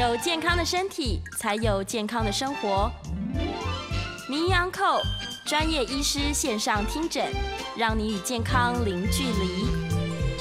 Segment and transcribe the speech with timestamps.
[0.00, 2.90] 有健康的身体，才有健康的生活。
[4.30, 4.98] 名医安扣
[5.44, 7.26] 专业医师线上听诊，
[7.76, 9.66] 让你与健康零距离。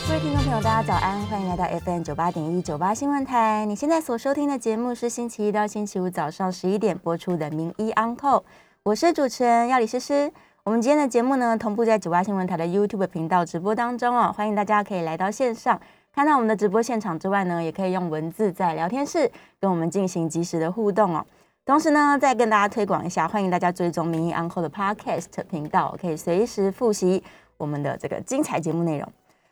[0.07, 3.65] 各位听众朋友，大家早安，欢迎来到 FM 九八点一九八新闻台。
[3.65, 8.45] 你现在所收听的节目是星期一到星期五早上十一点播出的名医安扣，
[8.83, 10.31] 我是主持人要李诗诗。
[10.63, 15.77] 我们今天的节目呢，同步在九八新闻台的 YouTube 频道直播当中哦，欢迎大家可以来到线上。
[16.19, 21.25] 看到我们的直播现场之外呢，也可以用文字在聊天室跟我们进行及时的互动哦。
[21.65, 27.23] 同时呢，再跟大家推广一下，欢迎大家追踪民意安后的 Podcast 频道，可以随时复习
[27.55, 29.09] 我们的这个精彩节目内容。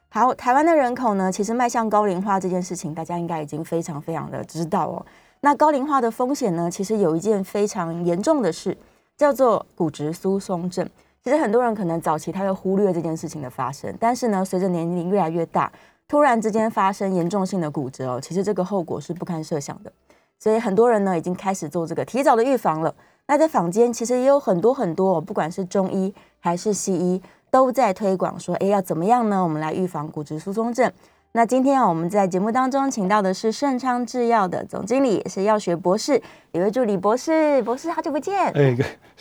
[0.10, 5.06] 好，台湾的人口呢，其实迈向高龄化这件事情，大家应该已经非常非常的知道哦。
[5.40, 8.78] 那高龄化的风险呢，其实有一件非常严重的事，
[9.16, 10.86] 叫做骨质疏松症。
[11.24, 15.72] 其实很多人可能早期他会忽略这件事情的发生，但是呢，随着年龄越来越大。
[16.08, 19.92] 突然之间发生严重性的骨折哦，其实这个后果是不堪设想的，
[20.40, 22.94] 所以很多人呢已经开始做这个提早的预防了。
[23.28, 29.44] 那在坊间其实也有很多很多，不管是中医还是西医，都在推广说，哎，要怎么样呢？
[29.44, 30.90] 我们来预防骨质疏松症。
[31.34, 36.22] 那今天啊，我们在节目当中请到的是盛昌制药的总经理，也是药学博士，
[36.54, 37.62] 一位助理博士。
[37.64, 38.46] 博士，好久不见。
[38.54, 38.76] 哎，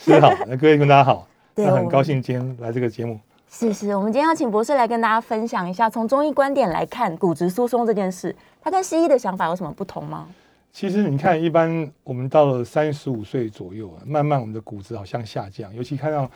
[0.05, 3.19] 各位好，各位跟大家好，那，很高兴今天来这个节目。
[3.49, 10.27] 是是，我们今天要请博士来跟大家分享一下，从中医观点来看骨质疏松这件事，它跟西医的想法有什么不同吗？
[10.71, 16.29] 其实你看，一般我们到了三十五岁左右啊，慢慢我们的骨质好像下降，尤其看到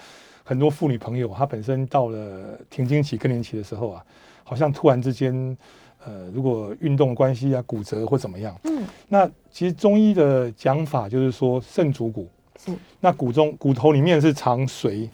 [0.43, 4.03] 很多妇女朋友，她本身到了停经期、更年期的时候啊，
[4.43, 5.55] 好像突然之间，
[6.03, 15.07] 呃，如果运动关系啊，骨折或怎么样，嗯，那其实中医的讲法就是说肾主骨，是，那骨中骨头里面是藏髓。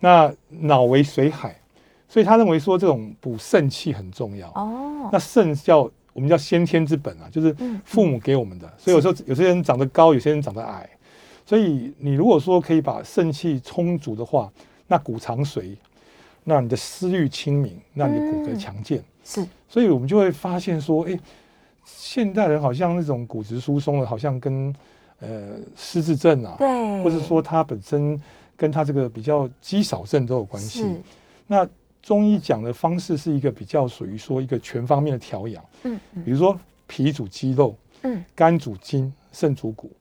[0.00, 1.56] 那脑为水海，
[2.08, 4.48] 所以他认为说这种补肾气很重要。
[4.50, 8.72] 哦，那肾叫我们叫先天之本啊，就是父母给我们的。
[8.78, 10.88] 所以有时候有些人长得高，有些人长得矮。
[11.44, 14.48] 所以你如果说可以把肾气充足的话，
[14.86, 15.74] 那骨藏髓，
[16.44, 19.02] 那你的思虑清明，那你的骨骼强健。
[19.24, 21.18] 是，所以我们就会发现说，哎，
[21.84, 24.72] 现代人好像那种骨质疏松的，好像跟
[25.20, 28.20] 呃失智症啊，对，或者说他本身。
[28.58, 30.84] 跟他这个比较肌少症都有关系。
[31.46, 31.66] 那
[32.02, 35.64] 中医讲的方式是一个比较属于说一个全方面的调养。
[35.84, 36.58] 嗯，比如说
[36.88, 39.92] 脾主肌肉，嗯，肝主筋，肾主骨。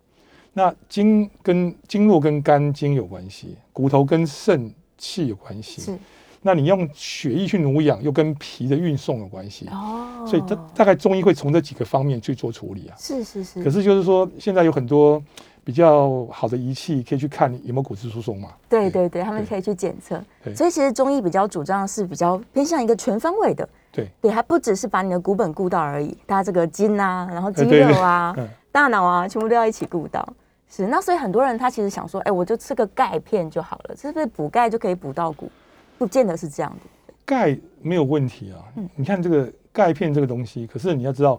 [0.53, 5.79] 那筋跟经络跟肝经有关系，骨头跟肾气有关系。
[5.81, 5.97] 是。
[6.41, 9.67] 那你用血液去濡养，又跟脾的运送有关系。
[9.67, 10.25] 哦。
[10.27, 12.97] 所以它大概中医会从这几个方面去做处理啊。
[12.97, 13.63] 是是是。
[13.63, 15.21] 可是就是说，现在有很多。
[15.67, 18.53] 比较好的仪器可以去看有没有骨质疏松嘛？
[18.69, 20.15] 对对对，他们可以去检测。
[20.55, 23.67] 所以其实中医比较主张是比较偏向一个全方位的。
[23.91, 28.33] 对对，它不只是把你的骨本顾到而已，它这个筋啊，然后肌肉啊、
[28.71, 30.25] 大脑啊，全部都要一起顾到。
[30.69, 35.51] 是那所以很多人他其实想说，哎，我就吃个钙片就好了，是不是补钙就可以补到骨？
[35.97, 37.13] 不见得是这样的。
[37.25, 38.63] 钙没有问题啊，
[38.95, 41.37] 你看这个钙片这个东西，可是你要知道，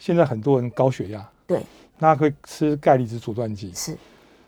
[0.00, 1.24] 现在很多人高血压。
[1.46, 1.62] 对。
[1.98, 3.96] 那会吃钙离子阻断剂，是，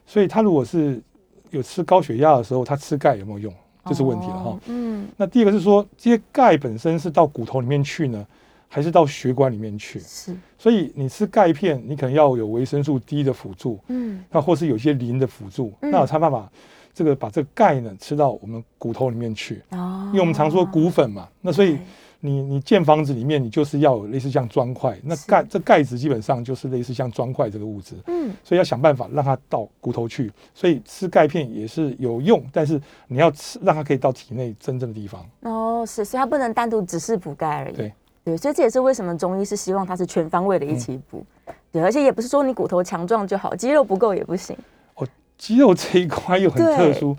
[0.07, 1.03] 所以他如果是
[1.51, 3.53] 有吃高血压的时候，他吃钙有没有用，
[3.87, 4.59] 这是问题了哈。
[4.67, 8.25] 嗯，那第二个是说，这些钙本身是到骨头里面去呢，
[8.69, 9.99] 还是到血管里面去？
[10.01, 16.49] 是，所以你吃钙片，你可能要有维生素 D 的辅助，嗯，那或是有些磷的辅助，那我才办法
[16.95, 19.63] 这个把这个钙呢吃到我们骨头里面去。
[19.71, 21.77] 哦，因为我们常说骨粉嘛，那所以。
[22.23, 32.79] 你你建房子里面，你就是要有类似像砖块，那钙这钙质基本上就是类似像砖块这个物质，嗯，所以要想办法让它到骨头去，所以吃钙片也是有用，但是
[33.09, 35.27] 你要吃让它可以到体内真正的地方。
[35.41, 37.75] 哦，是，所以它不能单独只是补钙而已。
[37.75, 37.93] 对
[38.23, 41.25] 对，所以这也是为什么中医是希望它是全方位的一起补，
[41.73, 44.55] 对，而且也不是说你骨头强壮就好，肌肉不够也不行。
[44.97, 47.17] 哦，肌肉这一块又很特殊，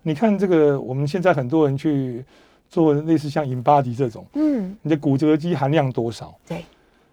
[0.00, 2.24] 你看这个我们现在很多人去。
[2.68, 6.36] 做类似像 InBody 这种，嗯，你的骨折肌含量多少？
[6.46, 6.64] 对，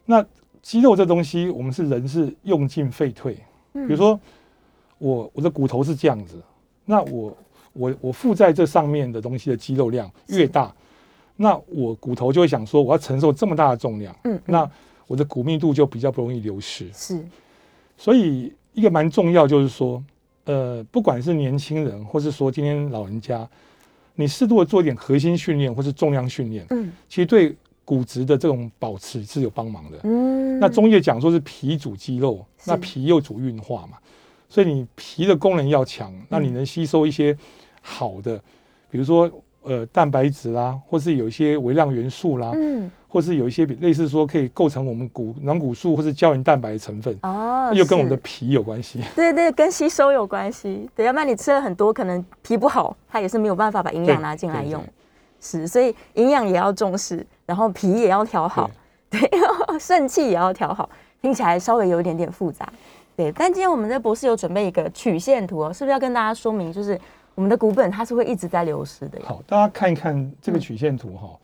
[0.06, 0.25] 那
[0.62, 3.36] 肌肉这东西，我们是人是用进废退。
[3.74, 4.19] 比如说，
[4.98, 6.42] 我我的骨头是这样子，
[6.83, 7.38] 那我
[7.74, 10.74] 我我附在这上面的东西的肌肉量越大，
[11.36, 14.69] 那我骨头就会想说，我要承受这么大的重量，嗯，那
[15.06, 16.89] 我的骨密度就比较不容易流失。
[16.92, 17.24] 是，
[17.97, 20.04] 所以一个蛮重要就是说，
[20.45, 23.47] 呃，不管是年轻人，或是说今天老人家。
[24.21, 30.00] 你适度的做一点核心训练或是重量训练，嗯，其实对骨质的这种保持是有帮忙的。
[30.03, 33.97] 嗯，那中医讲说是脾主肌肉，那脾又主运化嘛，
[34.47, 37.35] 所以你脾的功能要强，那你能吸收一些
[37.81, 38.38] 好的，
[38.89, 39.29] 比如说
[39.63, 48.99] 呃蛋白质啦，或是有一些微量元素啦，嗯，或是有一些比类似说可以构成我们骨软骨素或是胶原蛋白的成分，哦，又跟我们的皮有关系。
[49.15, 50.89] 对对，跟吸收有关系。
[50.95, 54.83] 对，要不然你吃了很多，可能皮不好，它也是没有办法把营养拿进来用。
[55.39, 58.69] 是，所以营养也要重视，然后皮也要调好，
[59.09, 59.19] 对，
[59.79, 60.87] 肾气也要调好。
[61.21, 62.67] 听起来稍微有一点点复杂，
[63.15, 63.31] 对。
[63.33, 66.99] 但今天我们的博士有准备一个曲线图哦，是不是要跟大家说明，就是
[67.41, 69.19] 我们的股本它是会一直在流失的？
[69.23, 71.35] 好，大家看一看这个曲线图哈，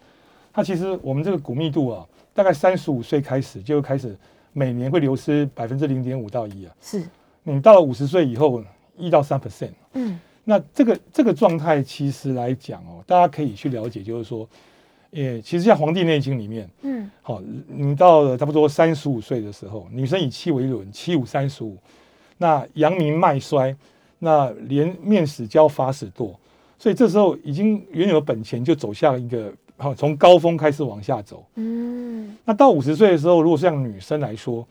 [0.53, 2.05] 它其实我们这个骨密度啊，
[2.35, 4.15] 大概三十五岁开始就开始
[4.53, 6.75] 每年会流失百分之零点五到一啊。
[6.79, 7.01] 是，
[7.41, 8.63] 你到了五十岁以后，
[8.95, 9.71] 一到三 percent。
[9.94, 14.47] 嗯，那这个这个状态其实来讲哦，大家可以去了解，就是说，
[15.09, 21.75] 也，其实像《黄帝内经》里面，嗯，好，你到了差不多三十五岁的时候，女生以七为轮，七五三十五，
[22.38, 23.75] 那阳明脉衰，
[24.19, 26.33] 那连面死交法死堕，
[26.77, 31.45] 所以这时候已经原有本钱就走向一个，好，从高峰开始往下走。
[31.55, 34.65] 嗯，那到五十岁的时候，如果是像女生来说，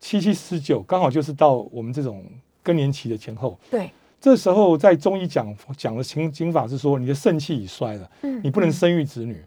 [0.00, 2.24] 七七十九，刚好就是到我们这种
[2.62, 3.58] 更年期的前后。
[3.70, 3.90] 对，
[4.20, 9.40] 这时候在中医讲讲的情经法是说，你的肾气已衰了，嗯你不能生育子女。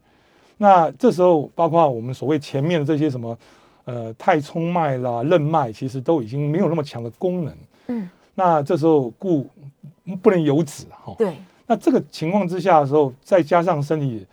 [0.58, 3.38] 那这时候包括我们所谓前面的这些什么，
[3.86, 7.56] 呃，太冲脉啦、任脉，其实都已经没有那么强的功能。
[7.88, 9.48] 嗯，那这时候故
[10.22, 11.14] 不能有子哈。
[11.18, 11.36] 对，
[11.68, 14.26] 那这个情况之下的时候，再加上身体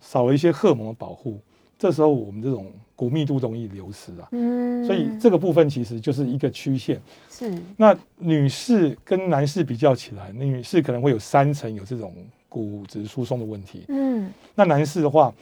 [0.00, 1.38] 少了一些荷尔蒙的保护，
[1.78, 4.28] 这时候我们这种骨密度容易流失啊。
[4.32, 7.00] 嗯，所以这个部分其实就是一个曲线。
[7.30, 12.14] 是，那女士跟男士比较起来，女士可能会有三成有这种
[12.48, 13.84] 骨质疏松的问题。
[13.88, 15.32] 嗯，那男士的话，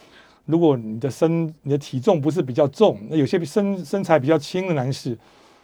[0.46, 5.16] 如果你的身你的体重不是比较重，那有些身身材比较轻的男士，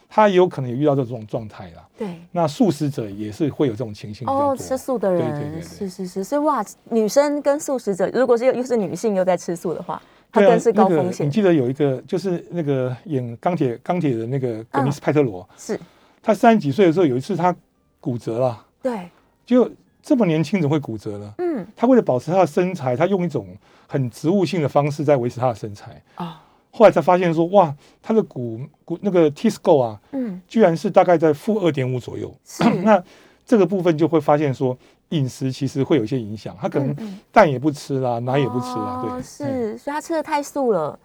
[0.08, 1.86] 他也有可能也遇到这种状态啦。
[1.96, 2.08] 对。
[2.32, 4.26] 那素食者也是会有这种情形。
[4.26, 10.00] 哦，吃素的人对对对对是是是，所以哇，女生跟素食者，如果是又又是女性又在吃素的话，
[10.32, 11.26] 她对啊更是高那个风险。
[11.26, 15.78] 你记得有一个就是那个演钢铁钢铁的那个格尼斯派特罗，是，
[16.22, 17.54] 他三十几岁的时候有一次他
[18.00, 19.08] 骨折了，对，
[19.44, 19.70] 就
[20.02, 21.34] 这么年轻怎么会骨折呢？
[21.38, 23.46] 嗯，他为了保持他的身材，他用一种
[23.86, 26.00] 很植物性的方式在维持他的身材。
[26.14, 26.42] 啊，
[26.78, 32.32] 后来才发现说，哇，他的骨骨那个 T score 啊，嗯，居然是大概在负二点五左右。
[32.44, 33.02] 是 那
[33.44, 34.78] 这个部分就会发现说，
[35.08, 36.56] 饮食其实会有一些影响。
[36.60, 36.94] 他可能
[37.32, 40.96] 蛋也不吃啦，奶也不吃啦，哦对，嗯是，所以他吃的太素了，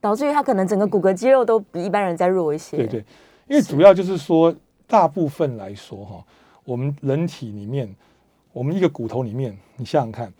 [0.00, 2.78] 导致于他可能整个骨骼肌肉都比一般人再弱一些。
[2.78, 3.04] 对对，
[3.48, 4.54] 因为主要就是说，
[4.86, 6.24] 大部分来说哈，
[6.64, 7.94] 我们人体里面，
[8.54, 10.32] 我们一个骨头里面，你想想看，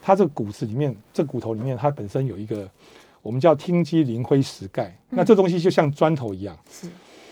[0.00, 2.68] 它这个骨子里面，这骨头里面它本身有一个
[3.22, 6.58] 我们叫听肌磷灰石钙，那这东西就像砖头一样。
[6.70, 6.88] 是，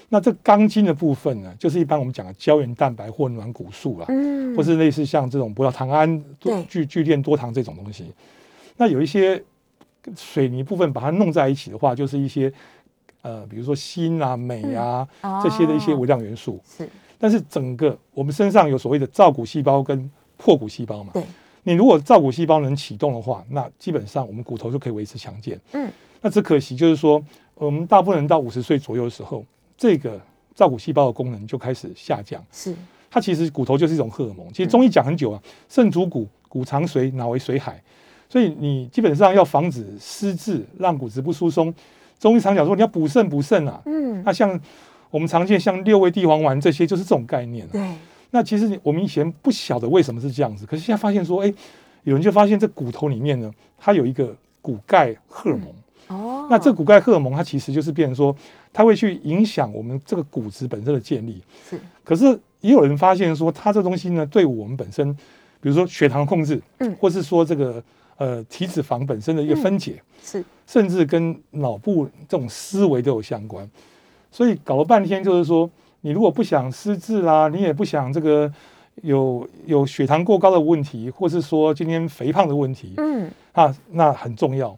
[0.09, 4.57] 那这钢筋的部分呢，就是一般我们讲的胶原蛋白或软骨素啦，嗯。
[4.57, 8.13] 或是类似像这种葡萄糖胺、多聚聚链多糖这种东西。
[8.77, 9.43] 那有一些
[10.17, 12.53] 水泥部分把它弄在一起的话，就是一些
[13.23, 16.61] 呃，比如说锌啊、镁啊、哦这些的一些微量元素。
[16.65, 16.89] 是，
[17.19, 21.23] 但是整个我们身上有所谓的造骨细胞跟破骨细胞嘛，对，
[21.63, 25.61] 你如果造骨细胞能启动的话，那基本上我们骨头就可以维持强健。
[25.73, 25.91] 嗯，
[26.21, 27.23] 那只可惜就是说，
[27.55, 29.45] 我们大部分人到五十岁左右的时候，
[29.77, 30.21] 这个
[30.55, 32.43] 造骨细胞的功能就开始下降。
[32.51, 32.75] 是，
[33.11, 34.47] 它其实骨头就是一种荷尔蒙。
[34.53, 37.83] 其实中医讲很久啊，肾主骨，骨藏髓，脑为髓海。
[38.29, 41.75] 所以你基本上要防止失智，让骨质不疏松。
[42.19, 43.83] 中医常讲说你要补肾补肾啊。
[43.87, 44.59] 嗯，那像
[45.11, 47.73] 我们常见像六味地黄丸这些，就是这种概念、啊。
[47.73, 47.81] 对，
[48.31, 51.53] 那其实我们以前不晓得为什么是这样子，可是现在发现说，哎，
[52.05, 55.69] 有人就发现这骨头里面呢，它有一个骨钙荷尔蒙。
[56.09, 58.35] 哦，那这骨钙荷尔蒙它其实就是变成说，
[58.73, 61.43] 它会去影响我们这个骨质本身的建立。
[61.69, 65.13] 是，可是也有人发现说，它这东西呢，对我们本身，
[65.61, 67.83] 比如说血糖控制，嗯或是说这个
[68.17, 73.69] 呃体脂肪本身的一个分解，是，甚至跟脑部这种思维都有相关。
[74.33, 78.53] 所以搞了半天就是说，你如果不想失智啦，你也不想这个
[79.03, 84.77] 有有血糖过高的问题，或是说今天肥胖的问题，嗯，啊，那很重要，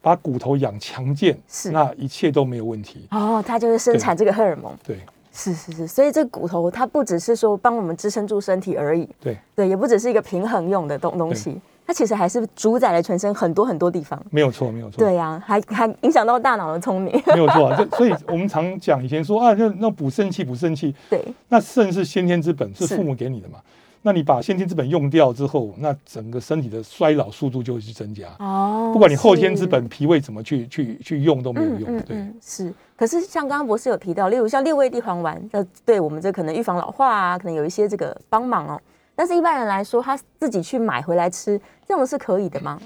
[0.00, 1.70] 把骨头养强健，是。
[1.70, 3.06] 那一切都没有问题。
[3.10, 4.72] 哦，它就是生产这个荷尔蒙。
[4.84, 4.98] 对。
[5.32, 11.56] 是是是，所以这骨头它不只是说帮我们支撑住身体而已，对，对，也不只是一个平衡用的东东西，
[11.90, 14.16] 它其实还是主宰了全身很多很多地方。
[14.30, 14.98] 没有错，没有错。
[14.98, 17.20] 对呀、还还影响到大脑的聪明。
[17.26, 23.58] 没有错啊，这所以我们常讲以前说啊，那那补肾气补肾气，对，那肾是先天之本，是是父母给你的嘛。
[24.02, 28.28] 那你把先天之本用掉之后，那整个身体的衰老速度就会去增加。
[28.38, 32.00] 哦不管你后天之本脾胃怎么去去去用都没有用。
[32.02, 32.72] 对，嗯，是。
[32.96, 38.80] 可是像刚刚博士有提到，例如像六味地黄丸，呃，对我们这可能预防老化啊，可能有一些这个帮忙哦。
[39.20, 42.80] 但是一般人来说，他自己去买回来吃，这种是可以的吗？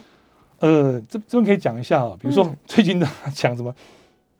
[0.58, 3.72] 呃，这这边可以讲一下啊，比如说嗯 最近的讲什么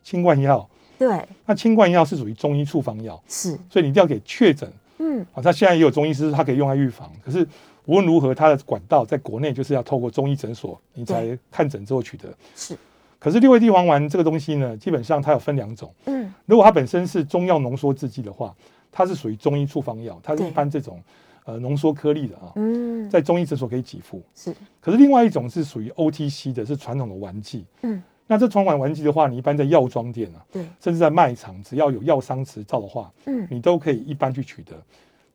[0.03, 5.41] 清冠药，对，那清冠药是属于中医处方药，是，所以你一定要给确诊嗯，啊。
[5.41, 7.09] 他现在也有中医师，他可以用来预防。
[7.25, 7.47] 可是
[7.85, 12.29] 无论如何，它的管道在国内就是要透过中医诊所，你才看诊之后取得。
[12.57, 12.77] 是，
[13.21, 15.95] 可是六味地黄丸这个东西呢，基本上它有分两种。
[16.07, 18.53] 嗯，如果它本身是中药浓缩制剂的话，
[18.91, 21.01] 它是属于中医处方药，它是一般这种
[21.45, 24.23] 呃浓缩颗粒的啊，嗯，在中医诊所可以给付。
[24.35, 27.65] 是，可是另外一种是属于 OTC 的，是传统的丸剂。
[27.83, 34.73] 嗯，那这传统丸剂的话，你一般在药妆店啊，对，甚至在卖场，只要有药商执照的话，嗯，你都可以一般去取得。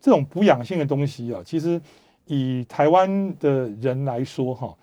[0.02, 1.80] 这种补养性的东西啊，其实
[2.26, 4.74] 以台湾的人来说哈，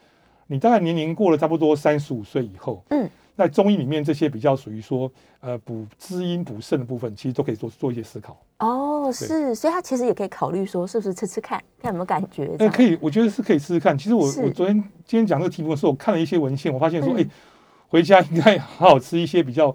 [0.46, 8.36] 你大概年龄过了差不多三十五岁以后，嗯，那中医里面这些比较属于说呃补滋阴补肾的部分，其实都可以做做一些思考。
[8.58, 13.96] 哦，是，所以他其实也可以考虑说，是不是吃吃看，看有没有感觉，哎呃，可以，我觉得是可以试试看。
[13.96, 14.74] 其实我我昨天
[15.04, 17.20] 今天讲这个题目的时候，我看了一些文献，我发现说，嗯。
[17.20, 17.26] 哎、
[17.88, 19.74] 回家应该好好吃一些比较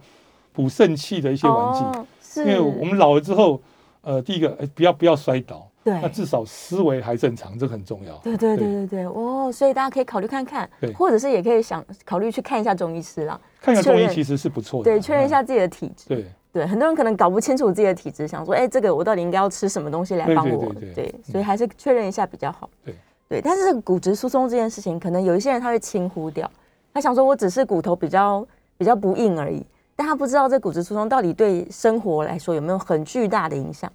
[0.52, 3.62] 补肾气的一些丸剂，因为我们老了之后，
[4.02, 6.08] 呃，第一个，哎、不要不要摔倒，那。
[6.10, 8.16] 至少思维还正常，这个很重要。
[8.18, 15.30] 对对对对对，哦，所以大家可以考虑看看，或者是也可以想考虑去看一下中医师啦，看一下中医其实是不错的，对，确认一嗯。
[15.30, 16.08] 下自己的体质。
[16.08, 20.74] 对，对，很多人可能搞不清楚自己的体质，想说，哎，这个我到底应该要吃什么东西来对对帮我？
[20.74, 22.70] 对对所以还是确认一下比较好。
[22.86, 22.96] 对
[23.28, 26.50] 对，但是这个骨质疏松这件事情，可能有一些人他会轻忽掉，
[26.94, 28.46] 他想说我只是骨头比较
[28.78, 33.92] 比较不硬而已，但他不知道这骨质疏松到底对生活来说有没有很巨大的影响。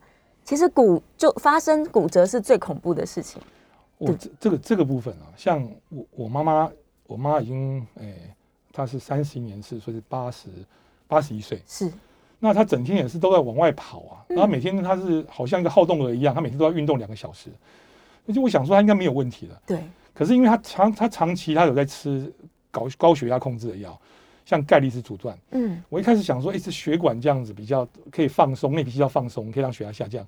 [0.47, 3.43] 其实骨就发生骨折是最恐怖的事情。
[3.99, 6.71] 我这这个这个部分啊，像我我妈妈，
[7.09, 8.15] 我妈已经哎、
[8.73, 10.49] 她是三十一年是，所以是八十
[11.09, 11.61] 八十一岁。
[11.67, 11.93] 是，
[12.38, 17.50] 那她整天也是都在往外跑啊，嗯然后每天她是好像一个好动儿一样，她每天都要运动两个小时。
[18.29, 19.83] 而且我想说她应该没有问题的，对，
[20.15, 22.33] 可是因为她长她长期她有在吃
[22.71, 24.00] 高高血压控制的药，
[24.47, 25.37] 像钙离子阻断。
[25.50, 30.26] 嗯，我一开始想说，哎、这血管这样子比较可以放松，内皮细胞放松，可以让血压下降。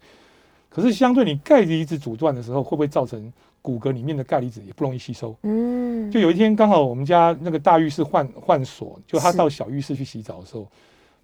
[0.69, 3.33] 可是相对你钙离子阻断的时候，会不会造成
[3.63, 5.35] 骨骼里面的钙离子也不容易吸收？
[5.43, 10.67] 嗯，就有一天刚好我们家那个大浴室换换锁，就他到小浴室去洗澡的时候，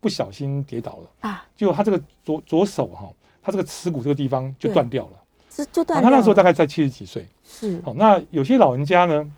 [0.01, 3.11] 不小心跌倒了，啊，就他这个左左手哈，
[3.43, 5.13] 他这个耻骨这个地方就断掉了。
[5.51, 7.27] 是就断啊他那时候大概在七十几岁。
[7.45, 9.31] 是，好，那有些老人家呢，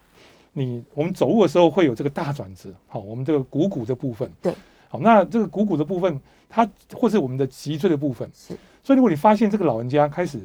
[0.59, 4.55] 你我们走路的时候会有这个大转子，好，我们这个股骨的部分，对，
[4.89, 10.41] 好，那这个股骨的部分，它或是我们的脊椎的部分，是，所以如果你发现这个老人家开始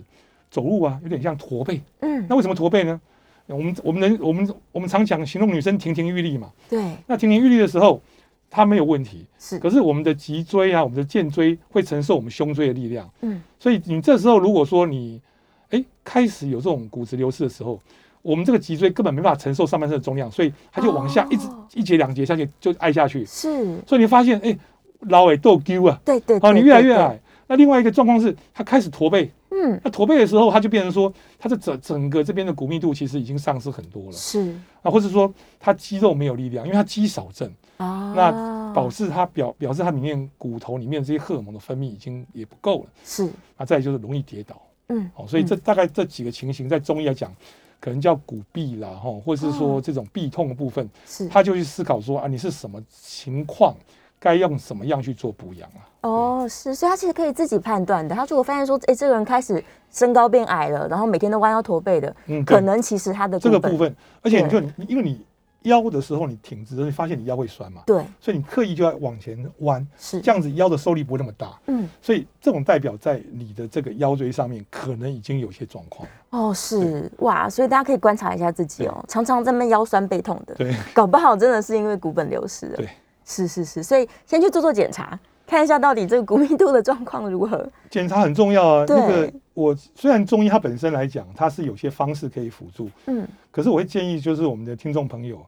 [0.49, 2.99] 走路啊，有点像驼背，嗯，那为什么驼背呢？
[3.47, 8.01] 我们我们能我们我们常讲形容女生亭亭玉立嘛，对，那亭亭玉立的时候，
[8.49, 15.21] 它没有问题，是，可是我们的脊椎啊，我们的肩椎会承受我们胸椎的力量，嗯，所以你这时候如果说你，
[15.69, 17.79] 哎，开始有这种骨质流失的时候，
[18.21, 21.67] 我们这个脊椎根本没办法承受上半身的重量，所以它就往下一直、哦。
[21.73, 24.57] 一节两节下去就挨下去，是，所以你发现，哎，
[25.01, 27.19] 老尾都丢啊，对对，好，对你越来越，矮。
[27.47, 34.11] 那另外一个状况是，它开始驼背，嗯，那驼背的时候，它就变成说，它的整整个这边的骨密度其实已经丧失很多了。
[34.11, 34.53] 是。
[34.81, 37.51] 啊，或者说它肌肉没有力量，因为它肌少症。
[37.77, 45.61] 啊，那导致它表表示它里面骨头里面这些荷尔蒙的分泌已经也不够了，是，那再来就是容易跌倒，嗯，哦，所以这嗯。
[45.63, 47.33] 大概这几个情形在中医来讲，
[47.81, 53.75] 可能叫骨痹啦，哈，或者是说哦这种痹痛的部分，是他就去思考说啊，你是什么情况，
[54.19, 55.81] 该用什么样去做补养啊？
[56.01, 58.15] 哦，是，所以他其实可以自己判断的。
[58.15, 65.19] 他如果发现说，哎，这个人开始身高变矮了，然后每天都弯腰驼背的，嗯，可能其实他的这个部分，而且你就因为你
[65.63, 68.03] 腰的时候你挺直，你发现你腰会酸嘛，对。
[68.19, 70.19] 所以你刻意就要往前弯，是。
[70.21, 71.87] 这样子腰的受力不会那么大，嗯。
[72.01, 76.07] 所以这种代表在你的这个腰椎上面可能已经有些状况。
[76.31, 77.11] 哦是。
[77.19, 82.77] 哇，所以大家可以观察一下自己哦，常常在那边腰酸背痛的，对，搞不好真的是因为骨本流失了。
[82.77, 82.89] 对，
[83.25, 85.19] 是是是，所以先去做做检查，
[85.51, 87.69] 看一下到底这个骨密度的状况如何。
[87.89, 88.85] 检查很重要啊。
[88.87, 95.45] 那个我虽然中医它本身来讲，它是有些方式可以辅助，嗯，可是我会建议就是我们的听众朋友，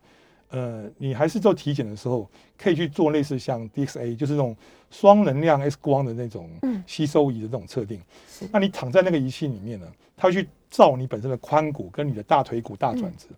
[0.50, 2.30] 呃，你还是做体检的时候，
[2.62, 4.54] 可以去做类似像 DXA，就是那种
[4.92, 8.02] 双能量 X 光的那种嗯吸收仪的这种测定。
[8.28, 13.30] 是那你躺在那个仪器里面呢，它会去照你本身的髋骨跟你的大腿骨大转子。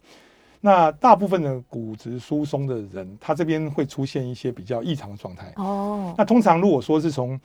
[0.66, 5.54] 那大部分的骨质疏松的人，他这边会出现一些比较异常的状态。
[5.58, 7.40] 哦，那通常如果说是从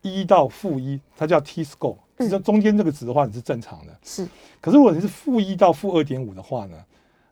[0.00, 3.94] 一到负一，它叫 T score，嗯这中间这个值的话你是正常的。
[4.02, 4.26] 是
[4.58, 6.78] 可是如果你是负一到负二点五的话呢，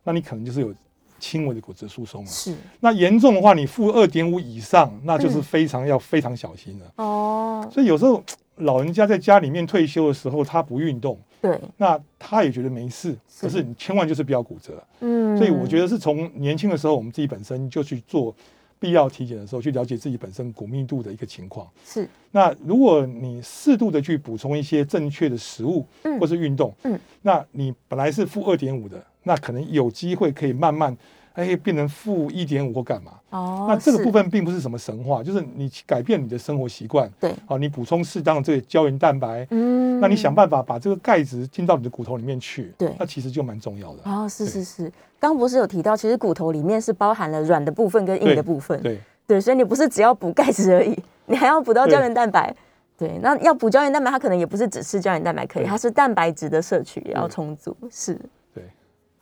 [0.03, 0.71] 那你可能就是有
[1.19, 2.29] 轻微的骨质疏松了。
[2.29, 6.85] 是那严重的话，你负二点五以上，那就是嗯非常要非常小心了。
[6.97, 8.23] 哦，所以有时候
[8.57, 14.83] 老人家在家里面退休的时候，他不运动，对，那他也觉得没事，可是你千万就是不要骨折。
[14.99, 18.35] 嗯，所以我觉得是从年轻的时候，我们自己本身就去做
[18.79, 21.67] 必要体检的时候，去了解自己本身骨密度的一个情况。
[21.83, 22.07] 是。
[22.31, 26.19] 那如果你适度的去补充一些正确的食物嗯。
[26.19, 30.95] 或是运动，嗯，那你本来是负二点五的，那可能有机会可以慢慢
[31.33, 33.11] 哎变成负一点五或干嘛。
[33.29, 43.99] 哦，那这个部分并不是什么神话，就是你改变你的生活习惯，对，好，你补充适当的这个胶原蛋白，嗯，那你想办法把这个钙质进到你的骨头里面去，对那其实就蛮重要的。
[44.03, 50.97] 哦，是是是，刚博士有提到，其实骨头里面是包含了软的部分跟硬的部分，对，对，所以你不是只要补钙质而已，
[51.27, 52.53] 你还要补到对胶原蛋白。
[52.97, 57.75] 对，那要补胶原蛋白，它可能也不是只吃胶原蛋白可以，它是蛋白质的摄取也要充足。
[57.89, 58.21] 是，对。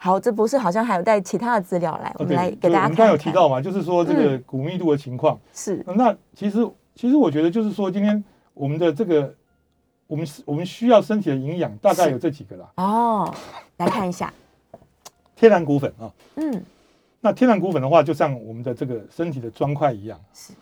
[0.02, 2.84] 好，这不是好像还有带其他的资料来，我哦们来，给大家看看。
[2.84, 5.38] 我们刚刚有提到嘛，就是说这个嗯骨密度的情况。
[5.54, 6.66] 是，那其实
[6.96, 9.36] 其实我觉得就是说，今天我们的这个
[10.08, 13.36] 我们我们需要身体的营养大概有这几个啦，哦，
[13.76, 14.34] 来看一下，
[15.36, 16.10] 天然骨粉啊。
[16.38, 16.64] 嗯，
[17.20, 20.18] 那天然骨粉的话，就像我们的这个身体的砖块一样。
[20.34, 20.54] 是。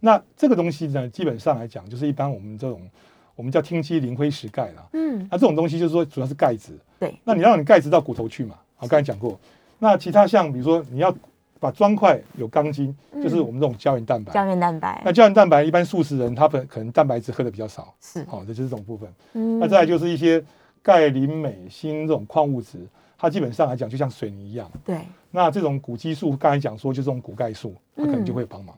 [0.00, 2.80] 那这个东西呢，基本上来讲，就是一般我们这种
[3.34, 4.86] 我们叫听基磷灰石钙啦。
[4.94, 6.72] 嗯，那这种东西就是说主要是钙质。
[6.98, 8.56] 对，那你让你钙质到骨头去嘛？
[8.78, 9.38] 我刚才讲过。
[9.78, 11.14] 那其他像比如说你要
[11.58, 14.32] 把砖块有钢筋，就是我们这种胶原蛋白。
[14.32, 19.08] 胶原蛋白那胶原蛋白一般素食人他本可能蛋白质喝的比较少，是，好、这就是这种部分。
[19.34, 20.42] 嗯那再来就是一些
[20.82, 22.78] 钙、磷、镁、锌这种矿物质，
[23.18, 24.70] 它基本上来讲就像水泥一样。
[24.84, 28.76] 对，那这种骨激素，刚才讲说就这种骨钙素，它可能就会帮忙。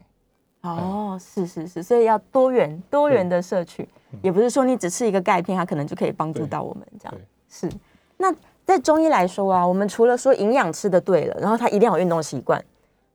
[0.62, 7.20] 哦，是是是，所以要多元多元的摄取，嗯也不是说你只吃一个钙片，它可能就可以帮助到我们这样对。
[7.48, 7.70] 是，
[8.16, 8.34] 那
[8.68, 12.62] 在中医来说啊，我们除了说营养吃的对了，然后他一定要有运动习惯，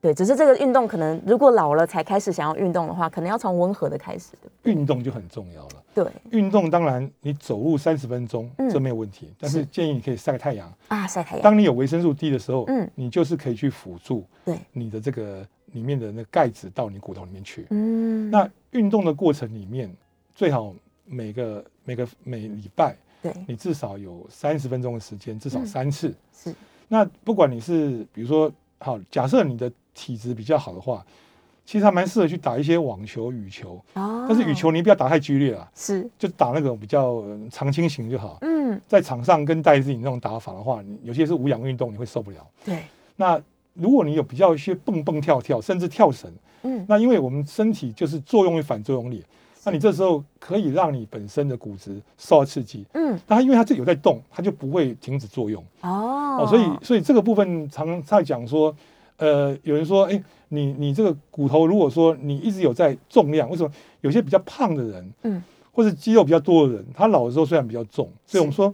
[0.01, 4.49] 对，只是这个运动可能如果老了才开始想要运动的话，可能要从温和的开始的。
[4.63, 5.83] 运动就很重要了。
[5.93, 10.73] 对运动当然你走路三十分钟嗯这没有问题，但是是建议你可以晒太阳。
[10.87, 17.67] 啊，晒太阳，当你有维生素 D 的时候，嗯你就是可以去辅助对，你的这个里面的那个钙质到你骨头里面去。
[17.69, 19.95] 嗯，那运动的过程里面，
[20.33, 20.73] 最好
[21.05, 26.13] 每个每个每礼拜对你至少有三十分钟的时间，至少嗯三次。
[26.31, 26.53] 是
[26.89, 31.03] 那不管你是比如说好，假设你的体质比较好的话，
[31.65, 33.81] 其实还蛮适合去打一些网球、羽球。
[33.93, 38.37] 哦，但是羽球你不要打太剧烈啊，是就打那种比较呃长轻型就好。
[38.41, 42.45] 嗯在场上跟戴志颖那种打法的话，你有些是无氧运动，你会受不了。
[42.65, 42.83] 对
[43.15, 43.41] 那
[43.73, 46.31] 如果你有比较一些蹦蹦跳跳，甚至跳绳，
[46.63, 49.23] 嗯那因为我们身体就是作用与反作用力，
[49.65, 53.19] 那你这时候可以让你本身的骨质受到刺激，嗯。
[53.27, 55.63] 那它因为它这有在动，它就不会停止作用。
[55.81, 56.39] 哦。
[56.41, 56.47] 哦。
[56.47, 58.75] 所以所以这个部分常在讲说，
[59.17, 63.71] 呃，有人说，哎，你你这个骨头如果说你一直有在重量，为什么
[64.01, 68.73] 有些比较胖的人，嗯，或者肌肉比较多的人，他老的时候虽然比较重，所以我们说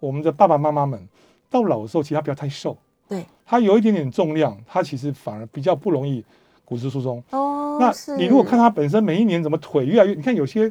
[0.00, 1.00] 我们的爸爸妈妈们
[1.48, 2.76] 到老的时候，其实他不要太瘦，
[3.08, 3.24] 对。
[3.48, 6.24] 他有一点点重量，他其实反而比较不容易
[6.66, 7.22] 骨质疏松。
[7.30, 10.70] 哦，那你如果看他本身每一年怎么腿越来越，你看有些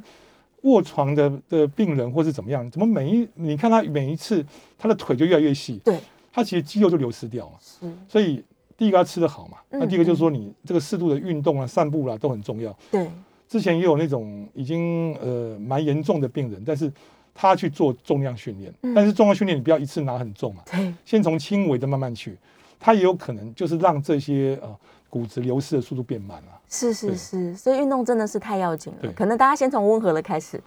[0.61, 4.45] 卧床的的病人或是怎么样，怎么每一你看他每一次
[4.77, 5.97] 他的腿就越来越细，对。
[6.31, 7.51] 他其实肌肉就流失掉了。
[7.61, 7.89] 是。
[8.09, 8.43] 所以
[8.75, 12.77] 第一个要吃得好嘛，嗯那第一个就是说你这个适度的运动啊、散步啦、都很重要。
[12.91, 13.09] 对。
[13.47, 16.91] 之前也有那种已经呃蛮严重的病人，但是
[17.33, 18.93] 他去做重量训练，嗯。
[18.93, 20.93] 但是重量训练你不要一次拿很重嘛，对。
[21.05, 22.35] 先从轻微的慢慢去，
[22.79, 24.75] 他也有可能就是让这些呃
[25.15, 26.59] 骨质流失的速度变慢了。
[26.67, 29.11] 是是是，所以运动真的是太要紧了对。
[29.13, 30.59] 可能大家先从温和的开始，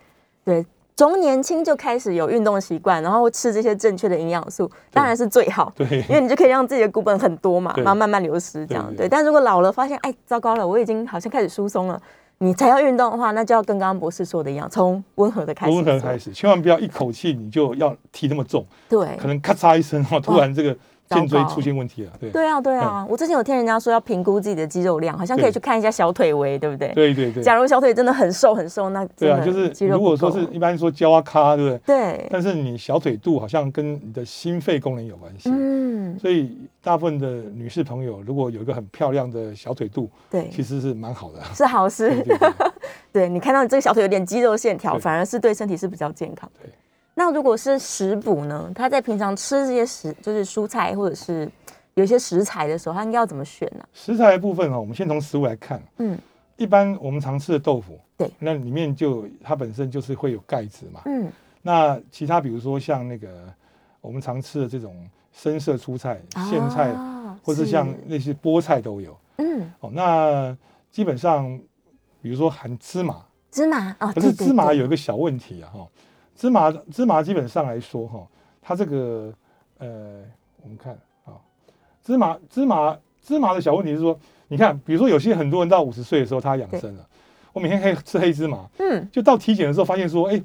[0.42, 0.64] 对，
[0.96, 5.70] 从年轻就开始有运动习惯，然后吃这些正确的营养素，当然是最好。
[5.76, 8.90] 对因为你就可以让自己的骨本很多嘛，然后慢慢流失这样。
[8.96, 12.00] 对，但如果老了发现，哎，糟糕了，我已经好像开始疏松了，
[12.38, 15.76] 你才要运动的话，那就要跟刚刚博士说的一样，从温和的开始。
[15.76, 16.16] 温和开。
[16.16, 20.74] 始，千万不要一口气你就要提那么重，对可能咔嚓一声，哦，突然这个
[21.08, 22.12] 肩椎出现问题了。
[22.20, 26.88] 对对啊对啊，我之前有听人家说要评估自己的肌肉量，好像可以去看一下小腿围，对不对？
[26.94, 31.80] 对对对，假如小腿真的很瘦很瘦，那对啊，就是肌肉如果说是一般说胶啊咖，对不对？
[31.86, 41.42] 对，但是你小腿肚好像跟你的心肺功能有关系，嗯，所以大部分的女士朋友如果有一个很漂亮的小腿肚，对，其实是蛮好的。
[41.54, 42.08] 是好事。
[42.08, 42.52] 对对对
[43.12, 46.48] 对你看到你这个小腿有点肌肉线条，反而是对身体是比较健康。
[46.62, 46.70] 对。
[47.18, 48.70] 那如果是食补呢？
[48.72, 51.50] 他在平常吃这些食，就是蔬菜或者是
[51.94, 53.84] 有一些食材的时候，他应该要怎么选呢？
[53.92, 55.82] 食材的部分哦，我们先从食物来看。
[55.96, 56.16] 嗯，
[56.56, 61.02] 一般我们常吃的豆腐，对，那里面就它本身就是会有钙质嘛。
[61.06, 61.28] 嗯，
[61.60, 63.52] 那其他比如说像那个
[64.00, 69.18] 我们常吃的这种深色蔬菜、苋菜，啊或是像那些菠菜都有。
[69.38, 70.56] 嗯哦，那
[70.88, 71.58] 基本上
[72.22, 73.16] 比如说含芝麻，
[73.50, 75.88] 芝麻哦，可是芝麻有一个小问题啊哈，
[76.38, 78.24] 芝麻芝麻基本上来说哈，
[78.62, 79.32] 它这个
[79.78, 80.22] 呃，
[80.62, 81.34] 我们看啊，
[82.04, 87.04] 芝麻芝麻芝麻的小问题是说，你看，比如说有些很多人到五十岁的时候他养生了，
[87.52, 89.08] 我每天可以吃黑芝麻，嗯。
[89.10, 90.40] 就到体检的时候发现说，哎，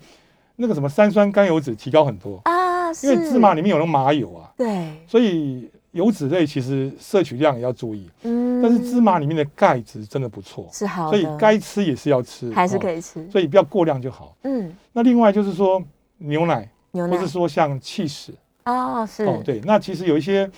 [0.56, 8.08] 那个什么三酸甘油脂提高很多，啊，因为芝麻里面有那个麻油啊，对，所以油脂类其实摄取量也要注意。
[8.24, 14.36] 嗯但是芝麻里面的钙质真的不错，是好的，所以该吃也是要吃，还是哦可以吃，所以不要过量就好。
[14.44, 15.84] 嗯，那另外就是说
[16.18, 17.18] 牛奶，牛奶。
[17.18, 18.34] 或是说像气食
[18.66, 19.26] 哦，是。
[19.26, 20.50] 哦，对，那其实有一些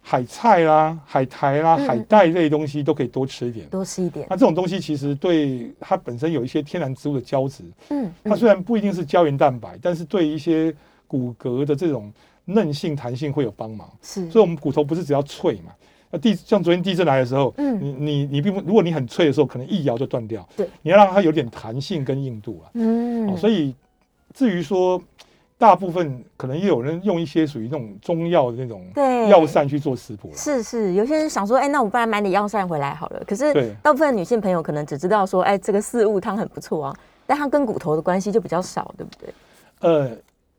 [0.00, 3.68] 海菜啦、海苔啦、嗯海带类东西都可以多吃一点。
[3.68, 4.26] 多吃一点。
[4.28, 8.30] 那，这种东西其实对它本身有一些天然植物的胶质，嗯，嗯。
[8.30, 10.74] 它虽然不一定是胶原蛋白，但是对一些
[11.06, 12.12] 骨骼的这种
[12.44, 13.88] 韧性、弹性会有帮忙。
[14.02, 15.72] 是，所以，我们骨头不是只要脆嘛？
[16.10, 20.46] 那地像昨天地震来的时候，嗯你你你并不，如果你很脆的时候，可能一摇就断掉。
[20.56, 22.70] 对，你要让它有点弹性跟硬度了。
[22.74, 23.74] 嗯哦，所以
[24.34, 25.02] 至于说，
[25.56, 30.36] 大部分可能也有人用一些属于那种中药的那种对药膳去做食谱了。
[30.36, 33.22] 是是，有些人想说，哎，那我不然买点药膳回来好了。
[33.26, 39.32] 可是对大部分女性朋友可能只知道说，哎，这个四物汤很不错啊，但它跟骨头的关系就比较少，对不对？
[39.80, 40.10] 呃，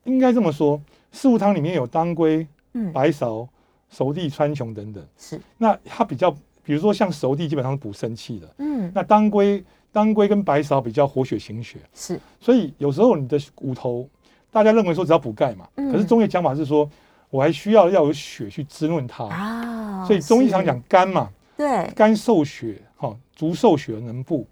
[0.05, 0.81] 应该这么说，
[1.13, 3.47] 四物汤里面有当归、嗯，白芍、
[3.89, 5.01] 熟地、川穹等等。
[5.17, 6.29] 是，那它比较，
[6.63, 8.55] 比如说像熟地，基本上是补肾气的。
[8.57, 11.77] 嗯，那当归、当归跟白芍比较活血行血。
[11.93, 14.09] 是，所以有时候你的骨头，
[14.51, 16.89] 大家认为说只要补钙嘛，嗯可是中医讲法是说，
[17.29, 19.25] 我还需要要有血去滋润它。
[19.25, 24.47] 啊，所以中医常是讲肝嘛，对，肝受血，哈、足受血能布。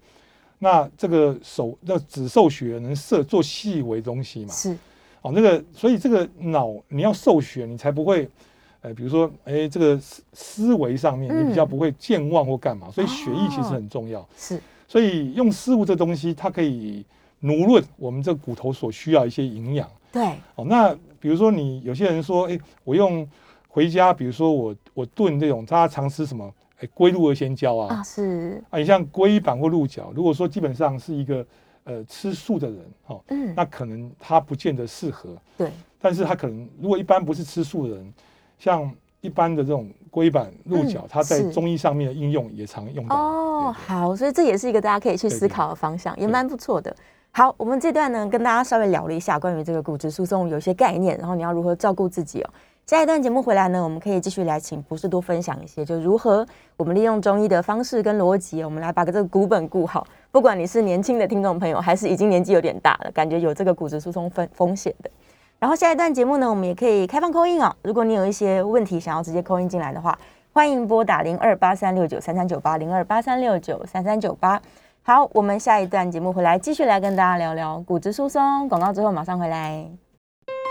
[0.60, 4.54] 那这个手，那子受血能摄做细微东西嘛？
[4.54, 4.78] 是，
[5.22, 8.28] 哦，那个，所以这个脑你要受血，你才不会，
[8.80, 14.28] 呃，比如说，哎，这个思思维上面你比较嗯不会健忘或干嘛，所以血液其实哦很重要。
[14.36, 17.04] 是，所以用食物这东西，它可以
[17.40, 19.88] 奴润我们这骨头所需要一些营养。
[20.10, 20.22] 对，
[20.56, 23.26] 哦，那比如说你有些人说，哎，我用
[23.68, 26.52] 回家，比如说我我炖这种，大家常吃什么？
[26.80, 31.46] 哎，龟鹿二仙胶啊，啊，是，啊，你像龟板或鹿角，如果说基本上是一个
[31.84, 35.36] 呃吃素的人，哦，嗯，那可能他不见得适合。
[35.56, 38.14] 对，但是他可能如果一般不是吃素的人，
[38.58, 43.16] 像一般的这种龟板、鹿角，嗯它在中医上面的应用也常用到。
[43.16, 46.94] 哦，好，所以这也是一个大家可以去思考的方向，也蛮不错的。
[47.30, 52.50] 好，我们这段呢跟大家稍微聊了一下关于这个骨质疏松有一些概念，然后你要如何照顾自己哦。
[52.84, 56.44] 下一段节目回来呢，我们可以继续来请博士多分享一些，就如何
[56.76, 60.04] 我们利用中医的方式跟逻辑，我们来把这个骨本固好。
[60.32, 65.10] 不管你是年轻的听众朋友，还是已经年纪有点大了，感觉有这个骨质疏松风风险的。
[65.58, 67.70] 然后下一段节目呢，我们也可以开放扣印哦。
[67.82, 70.18] 如果你有一些问题想要直接扣印进来的话，
[70.54, 74.58] 欢迎拨打零二八三六九三三九八零二八三六九三三九八。
[75.02, 78.66] 好，我们下一段节目回来继续来跟大家聊聊骨质疏松。
[78.70, 79.86] 广告之后马上回来。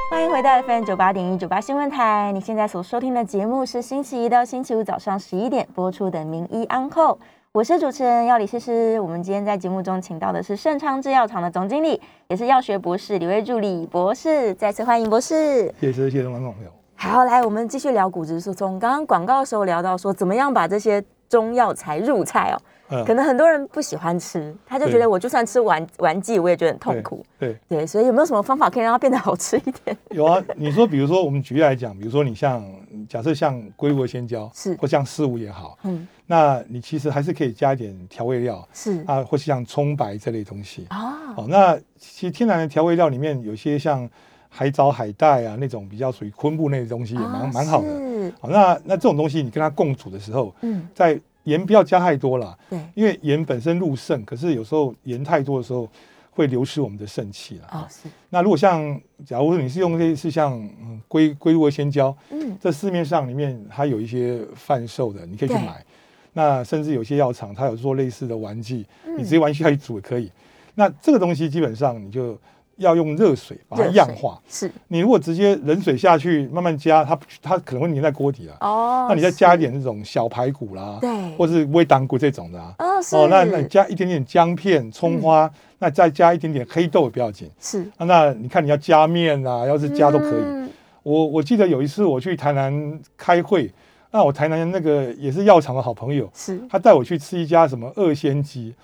[0.10, 7.13] 欢迎回到 FM 九八点一九八新闻台，你现在所收听的节目是星期一到星期五早上十一点播出的《名医安扣》，
[7.54, 8.98] 我是主持人药李诗诗。
[9.02, 15.66] 我们今天在节目中请到的是盛昌制药厂的总经理，也是药学博士李威助理博士，再次欢迎博士。
[15.78, 16.72] 谢谢谢谢观众朋友。
[16.96, 18.80] 好，来，我们继续聊骨质疏松。
[18.80, 22.62] 刚刚广告的时候聊到说，怎么样把这些中药材入菜哦，
[22.92, 27.22] 嗯可能很多人不喜欢吃，他就觉得我就算吃完完剂，我也觉得很痛苦。
[27.38, 29.98] 对，对，所以有没有什么方法可以让它变得好吃一点？
[30.12, 30.42] 有啊。
[30.56, 32.64] 你说，比如说我们举例来讲，比如说你像
[33.10, 40.86] 假设像龟鹿仙胶，是或像四物也好，嗯，那你其实还是可以加一点调味料是啊，或是像葱白这类东西。
[40.88, 44.10] 啊，哦，那其实天然的调味料里面有些像
[44.48, 47.88] 海藻、海带啊那种比较属于昆布类的东西，也蛮啊蛮好的。
[47.89, 55.86] 是好，那那这种东西你跟它共煮的时候，嗯，在盐不要加太多了，对，因为盐本身入肾，可是有时候盐太多的时候
[56.30, 57.67] 会流失我们的肾气了。
[57.67, 58.80] 啊，是，那如果像
[59.26, 65.84] 假如说你是用类似像嗯龟龟鹿仙胶，嗯，这市面上里面它有一些贩售的，你可以去对买。
[66.34, 70.32] 那甚至有些药厂它有做类似的丸剂，嗯你直接丸下去煮也可以。
[70.76, 72.38] 那这个东西基本上你就
[72.78, 74.41] 要用热水把它样化。
[74.48, 78.56] 是你如果直接冷水下去慢慢加，它它可能会粘在锅底了。
[78.62, 82.74] 哦，那你再加一是，点那种小排骨啦，对，或是微当骨这种的啊。
[82.78, 87.50] 哦，那那你加一点点姜片、葱花，嗯那再加一点点黑豆也不要紧。
[87.60, 90.41] 是啊那你看你要加面啊，要是加都可以。
[90.41, 90.70] 嗯
[91.04, 93.74] 我我记得有一次我去台南开会，
[94.12, 96.62] 那我台南那个也是药厂的好朋友，是。
[96.69, 98.76] 他带我去吃一家什么二仙鸡，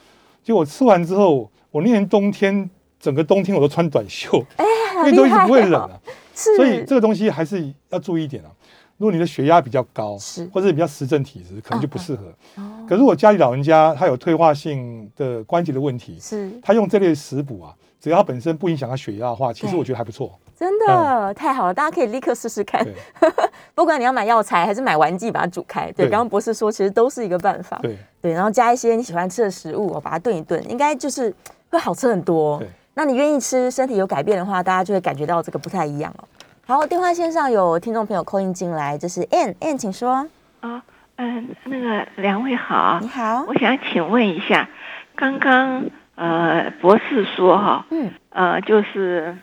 [0.43, 4.43] 结果吃完之后，我那年冬天整个冬天我都穿短袖，
[5.03, 6.11] 因为都一直不会冷啊，哦。
[6.33, 8.49] 是，所以这个东西还是要注意一点啊。
[8.97, 10.45] 如果你的血压比较高，是。
[10.45, 12.25] 或者比较实症体质，可能就不适合。
[12.55, 16.49] 哦可是我家里老人家他有退化性的关节的问题，是。
[16.63, 20.33] 他用这类食补啊，只要他本身不影响他血压的话，其实我觉得还不错。
[20.57, 22.83] 真的太好了，大家可以立刻试试看。
[23.75, 25.85] 不管你要买药材还是买丸剂，把它煮开。
[25.91, 27.77] 对，对刚刚博士说，其实都是一个办法。
[27.83, 31.31] 对对，然后加一些你喜欢吃的食物，我把它炖一炖，应该就是
[31.69, 32.67] 会好吃很多对。
[32.95, 36.27] 那你愿意吃，身体有改变的话，大家就会感觉到这个不太一样哦。
[36.65, 40.27] 好，电话线上有听众朋友扣音进来，这是 Ann Ann，请说。
[40.61, 40.83] 啊，
[41.17, 44.67] 嗯，那个两位好你，好我，想请问一下，
[45.15, 49.37] 刚刚呃博士说哈，嗯，呃就是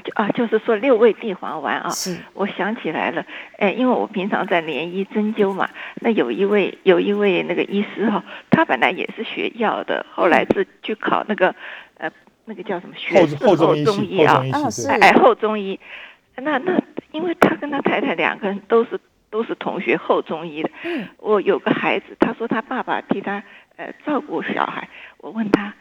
[0.00, 2.16] 就啊就是说六味地黄丸啊，是。
[2.34, 3.24] 我想起来了，
[3.58, 11.54] 哎，因为我平常在联医针灸嘛，那有一位有一位那个医师哈，他本来也是学药的，后来是去考那个
[11.98, 12.10] 呃
[12.46, 14.42] 那个叫什么学后士后中医啊
[15.00, 15.78] 哎，后中医，
[16.36, 18.98] 那那因为他跟他太太两个人都是
[19.30, 20.70] 都是同学后中医的。
[20.84, 21.06] 嗯。
[21.18, 23.42] 我有个孩子，他说他爸爸替他
[23.76, 25.74] 呃照顾小孩，我问他，哎，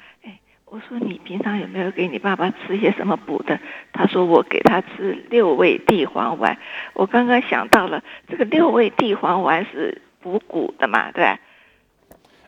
[0.72, 3.60] 我说你平常有没有给你爸爸吃些什么补的？
[3.92, 6.58] 他说我给他吃六味地黄丸。
[6.94, 11.40] 我刚刚想到了，这个六味地黄丸是补骨的嘛，对吧？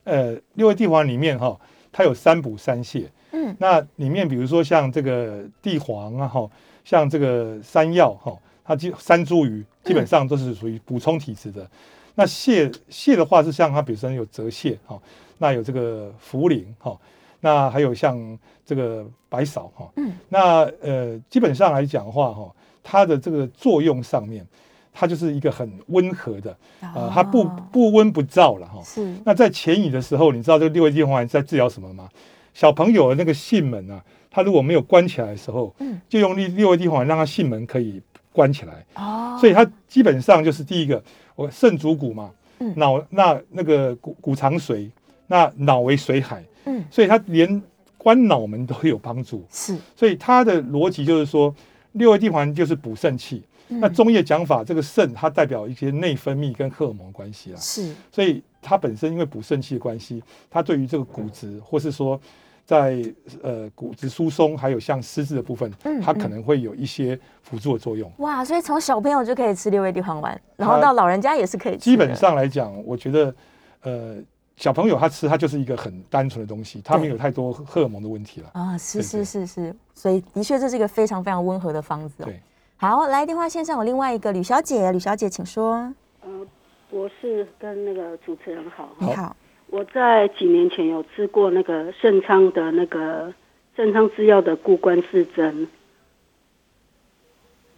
[0.05, 1.59] 呃，六味地黄里面哈，
[1.91, 3.05] 它有三补三泻。
[3.33, 6.49] 嗯那里面比如说像这个地黄啊哈，
[6.85, 8.33] 像这个山药哈，
[8.63, 11.69] 它基山茱萸基本上都是属于补充体质的。
[12.15, 14.97] 那泻泻的话是像它本身有泽泻哈，
[15.39, 16.97] 那有这个茯苓哈，
[17.43, 19.91] 那还有像这个白芍哈。
[19.97, 20.13] 嗯。
[20.29, 22.49] 那呃，基本上来讲的话哈，
[22.81, 24.47] 它的这个作用上面，
[24.93, 28.81] 它就是一个很温和的，呃，它不哦不温不燥了哈。
[28.85, 29.13] 是。
[29.25, 32.09] 那在前乙的时候，你知道这个六味地黄丸在治疗什么吗？
[32.53, 34.01] 小朋友的那个囟门啊，
[34.31, 35.99] 他如果没有关起来的时候，嗯。
[36.07, 38.01] 就用六六味地黄丸让他囟门可以
[38.31, 41.03] 关起来，哦，所以它基本上就是第一个，
[41.35, 44.89] 我肾主骨嘛嗯，脑那那个骨骨藏髓，
[45.27, 47.61] 那脑为髓海，嗯所以它连
[47.97, 51.53] 关脑门都有帮助，是所以它的逻辑就是说，
[51.93, 53.43] 六味地黄丸就是补肾气。
[53.67, 57.57] 那嗯中医的讲法，这个肾它代表一些内分泌跟荷尔蒙的关系啦。
[57.59, 62.19] 是所以它本身因为补肾气的关系，它对于这个骨质或是说
[62.65, 63.01] 在
[63.41, 68.11] 呃骨质疏松，还有像失智的部分嗯，它可能会有一些辅助的作用。
[68.17, 71.79] 哇，所以从小朋友就可以吃六味地黄丸，然后到老人家也是可以吃。
[71.79, 73.35] 基本上来讲，我觉得
[73.81, 74.17] 呃
[74.55, 78.49] 小朋友他吃他就是一个很单纯的东西，他没有太多荷尔蒙的问题了。
[78.53, 82.25] 啊，是是是是，所以的确这是一个非常非常温和的方子哦。
[82.25, 82.39] 对，
[82.77, 85.91] 好，来电话线上有另外一个吕小姐，吕小姐请说。
[86.21, 86.29] 呃，
[86.89, 88.89] 博士跟那个主持人好。
[88.99, 89.35] 你好，
[89.67, 93.33] 我在几年前有吃过那个盛昌的那个
[93.75, 95.67] 盛昌制药的固关四针。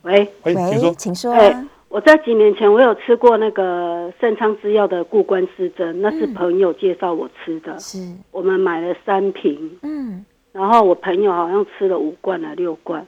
[0.01, 0.93] 喂，喂，请说。
[0.95, 1.33] 请说。
[1.33, 7.79] 哎我在几年前我有吃过那个盛昌制药的固关四针，那是嗯朋友介绍我吃的。
[7.79, 7.99] 是，
[8.31, 13.07] 我们买了三瓶，嗯然后我朋友好像吃了五罐了六罐，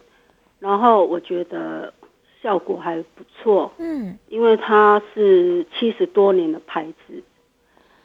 [0.60, 1.93] 然后我觉得
[2.41, 3.73] 效果还不错。
[3.78, 7.21] 嗯，因为它是七十多年的牌子。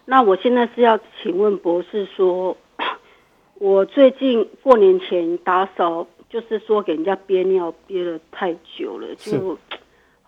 [0.05, 2.57] 那我现在是要请问博士说，
[3.55, 9.57] 我最近过年前打扫，就是说给人家憋尿憋了太久了，是就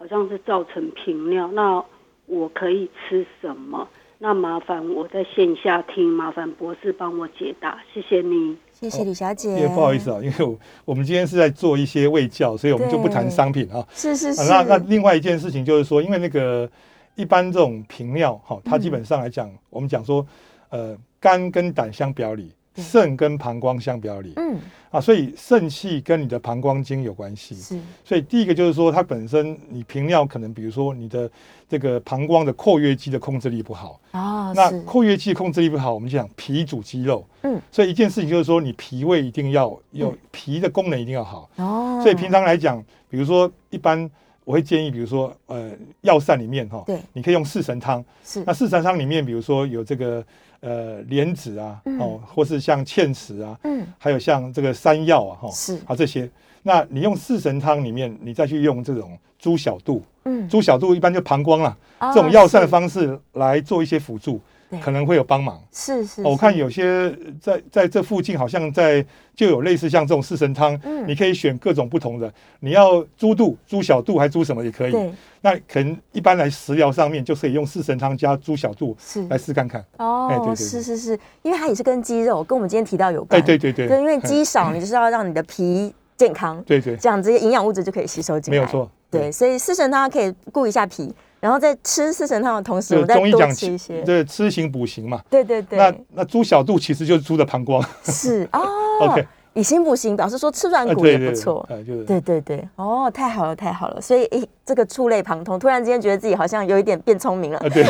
[0.04, 1.48] 好像是造成频尿。
[1.52, 1.82] 那
[2.26, 3.88] 我可以吃什么？
[4.18, 8.54] 那麻烦我在线下听，麻烦博士帮我解答，谢谢你。
[8.70, 9.48] 谢谢李小姐。
[9.48, 13.86] 因为不好意思啊，因为我我们今天是在做一些卫教，所以我们就不谈商品啊。
[13.94, 14.42] 是是是。
[14.42, 16.70] 啊那那另外一件事情就是说，因为那个
[17.14, 20.26] 一般这种频尿哈，它基本上来讲，我们讲说，
[20.68, 24.32] 呃，肝跟胆相表里，对肾跟膀胱相表里。
[24.36, 24.58] 嗯。
[24.90, 27.56] 啊，所以肾气跟你的膀胱经有关系。
[27.56, 27.76] 是。
[28.04, 31.28] 所以第一个就是说，它本身你频尿可能，比如说你的
[31.68, 37.60] 这个膀胱的括约肌的控制力不好，哦那括约肌控制力不好，我们就讲脾主肌肉，嗯。
[37.72, 41.50] 所以一件事情就是说，你脾胃一定要有嗯脾的功能一定要好。
[41.56, 44.08] 哦，所以平常来讲，比如说一般
[44.44, 47.00] 我会建议，比如说呃药膳里面哈，对。
[47.12, 48.04] 你可以用四神汤。
[48.24, 48.44] 是。
[48.46, 50.24] 那四神汤里面，比如说有这个
[50.64, 51.98] 呃莲子啊，嗯。
[52.00, 53.86] 哦，或是像芡实啊，嗯。
[53.98, 55.78] 还有像这个山药啊，哈，是。
[55.86, 56.28] 啊这些。
[56.62, 60.48] 那你用四神汤里面，你再去用这种猪小肚，嗯。
[60.48, 64.40] 猪小肚一般就膀胱啦，哦这种药膳的方式来做一些辅助对，
[64.80, 65.60] 可能会有帮忙。
[65.72, 74.92] 是是，哦我看有些在在这附近，好像在就有类似像这种四神汤，嗯你可以选各种不同的，你要猪肚、猪小肚还猪什么也可以。
[74.92, 79.80] 对那可能一般来食疗上面就可以用四神汤加猪小肚是来试看看。
[79.80, 83.38] 哎对哦对对是是是，因为它也是跟肌肉，跟我们今天提到有关。
[83.38, 88.58] 哎，对对对，对，因为嗯肌少，你就是要让你的皮健康， 对对，这样这些营养物质就可以吸收进来。
[88.58, 88.90] 没有错。
[89.10, 94.00] 对，所以四神汤可以顾一下脾，然后在吃四神汤的同时，我再多吃一些。
[94.00, 95.20] 对吃行补行嘛。
[95.28, 97.84] 对对对，那那猪小肚其实就是猪的膀胱。
[98.04, 98.66] 是哦
[99.02, 101.68] OK，以形补形，表示说吃软骨也不错。
[102.06, 107.58] 对对对，哦，太好了太好了，所以诶，这个触类旁通，突然之间觉得自己好像有一点变聪明了。
[107.58, 107.84] 啊，对，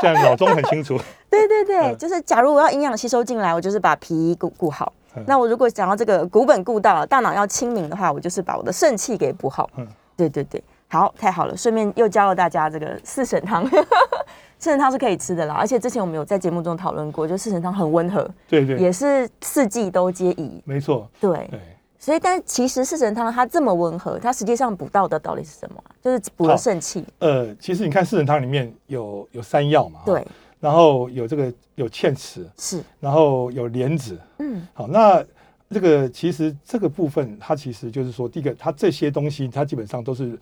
[0.00, 0.96] 现在脑中很清楚。
[1.28, 4.92] 对 对对，嗯就是假如我要营养吸收进来，我就是把脾顾顾好。
[5.16, 9.68] 嗯那我如果想要这个骨本顾到了，大脑要清明的话，我就是把我的肾气给补好。
[9.76, 9.84] 嗯
[10.16, 13.64] 对对对，好，太好了，顺便又教了大家这个四神汤。
[14.58, 20.60] 四神汤是可以吃的啦，而且之前我们有在节目中讨论过，就四神汤很温和，对对，也是四季都皆宜。
[20.66, 21.60] 没错，对，对。
[21.98, 27.04] 所以但其实四神汤它这么温和，它实际上补到的到底是什么啊、就是补了好肾气。
[27.20, 30.26] 呃，其实你看四神汤里面有有山药嘛，对，
[30.58, 35.24] 然后有这个有芡实，是，然后有莲子，嗯，好，那
[35.70, 40.38] 这个其实这个部分，它其实就是说，第一个，它这些东西，它基本上都是，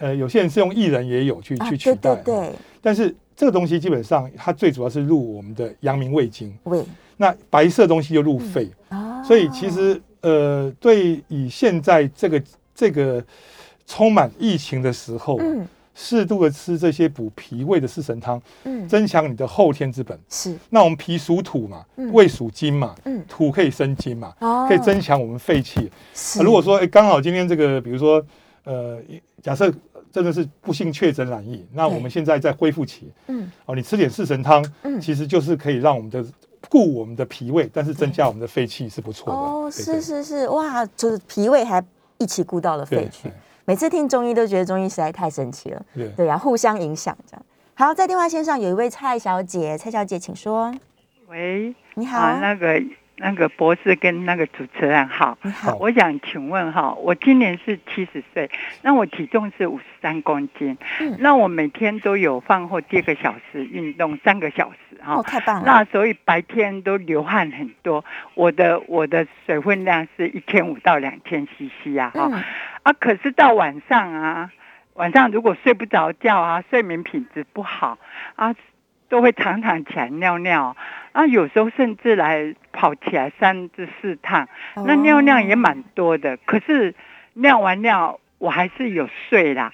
[0.00, 2.34] 呃，有些人是用薏仁也有去、啊，去取代，对对。
[2.34, 6.82] 对，但是这个东西基本上它最主要是入我们的阳明胃经，胃。
[7.16, 12.42] 那白色东西就入肺，啊，所以其实呃，对以现在这个
[12.74, 13.22] 这个
[13.86, 18.88] 充满疫情的时候，嗯适度的吃这些补脾胃的四神汤，嗯。
[18.88, 20.18] 增强你的后天之本。
[20.30, 20.56] 是。
[20.70, 23.22] 那我们脾属土嘛嗯，胃属金嘛，嗯。
[23.28, 25.90] 土可以生金嘛，哦可以增强我们肺气。
[26.42, 28.24] 如果说哎，刚好今天这个，比如说
[28.64, 28.98] 呃，
[29.42, 29.70] 假设
[30.12, 33.50] 真的是不幸确诊染疫，那我们现在在恢复期，嗯。
[33.66, 35.00] 哦，你吃点四神汤，嗯。
[35.00, 36.24] 其实就是可以让我们的
[36.68, 39.38] 固我们的脾胃，但是增加我们的肺气是不错的。
[39.38, 41.82] 哦，是，是是，哇，就是脾胃还
[42.18, 43.30] 一起顾到了肺去。
[43.64, 46.06] 每次听中医都觉得中医实在太神奇了，对。
[46.06, 47.42] 对对呀、互相影响这样。
[47.74, 50.74] 好，在电话线上有一位蔡小姐，蔡小姐请说。
[51.28, 52.82] 喂，你好，啊，那个
[53.22, 61.16] 那个博士跟那个主持人好，好，我想请问哈，我今年是七十岁，那我体重是五十三公斤，嗯。
[61.18, 65.16] 那我每天都有饭后第二个小时运动三个小时哈。
[65.16, 68.02] 哦，太棒了，那所以白天都流汗很多，
[68.34, 72.42] 我的我的水分量是一千五到两千 CC 啊哈、嗯。
[72.84, 74.50] 啊，可是到晚上啊，
[74.94, 77.98] 晚上如果睡不着觉啊，睡眠品质不好
[78.36, 78.54] 啊，
[79.10, 80.74] 都会常常起来尿尿
[81.12, 84.48] 啊，有时候甚至来跑起来三至四趟，
[84.86, 86.36] 那尿量也蛮多的。
[86.38, 86.94] 可是
[87.34, 89.72] 尿完尿我还是有睡啦，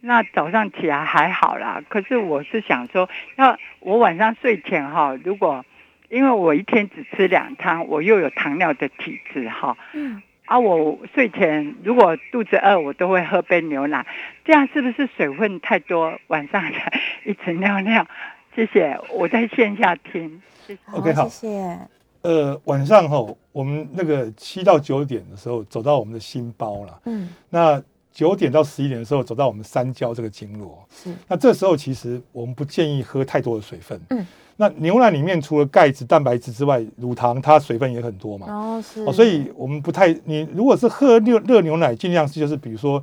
[0.00, 1.82] 那早上起来还好啦。
[1.88, 5.64] 可是我是想说，要我晚上睡前哈，如果
[6.08, 14.04] 因为我一天只吃两汤，我又有糖尿的体质哈，嗯啊，我睡前如果肚子饿，我都会喝杯牛奶，
[14.44, 16.90] 这样是不是水分太多，晚上才
[17.24, 18.06] 一直尿尿？
[18.54, 20.40] 谢谢，我在线下听。
[20.66, 20.80] 谢谢。
[20.92, 21.78] OK，好谢谢。
[22.22, 27.82] 呃，晚上哈，我们那个七到九点的时候走到我们的心包了，嗯，那
[28.12, 33.98] 九点到十一点的时候走到我们三焦这个经络，是，那这时候其实我们不建议喝太多的水分。
[34.10, 38.46] 嗯，那牛奶里面除了钙质、蛋白质之外，乳糖它水分也很多嘛。
[38.50, 43.02] 哦是，哦，所以我们不太，你如果是喝热热牛奶，尽量是就是比如说，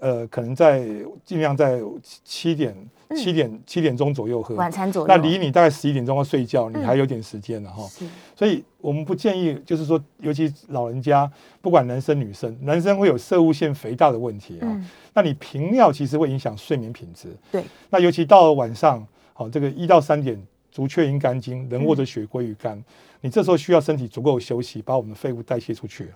[0.00, 0.86] 呃，可能在
[1.24, 2.76] 尽量在七七点、
[3.16, 4.54] 七点、七点钟左右喝。
[4.54, 7.82] 嗯晚餐左右，那离你大概十一点钟要睡觉，你嗯还有点时间了哈。
[8.36, 14.66] 所以我们不建议，就是说，尤其老人家，不管男生女生，男生会有射物腺肥大的问题啊。
[14.68, 17.28] 嗯那你频尿其实会影响睡眠品质。
[17.50, 20.40] 对，那尤其到了晚上，好、这个一到三点，
[20.70, 22.80] 足厥阴肝经，人握着血归于肝，
[23.20, 26.08] 你这时候需要身体足够休息，把我们的废物代谢出去。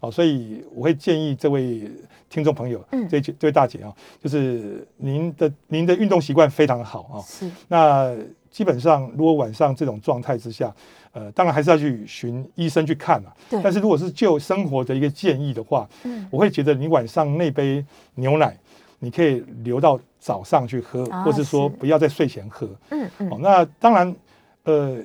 [0.00, 1.90] 好、所以我会建议这位
[2.30, 3.08] 听众朋友，嗯。
[3.08, 3.92] 这这位大姐啊，
[4.22, 8.16] 就是您的您的运动习惯非常好啊、是，那
[8.50, 10.74] 基本上，如果晚上这种状态之下，
[11.12, 13.32] 呃，当然还是要去寻医生去看啊。
[13.50, 13.60] 对。
[13.62, 16.26] 但是如果是就生活的一个建议的话，嗯。
[16.30, 18.56] 我会觉得你晚上那杯牛奶，
[18.98, 22.66] 你可以留到早上去喝，啊或是说不要在睡前喝。
[22.90, 24.16] 嗯哦嗯，，那当然，
[24.64, 24.98] 呃，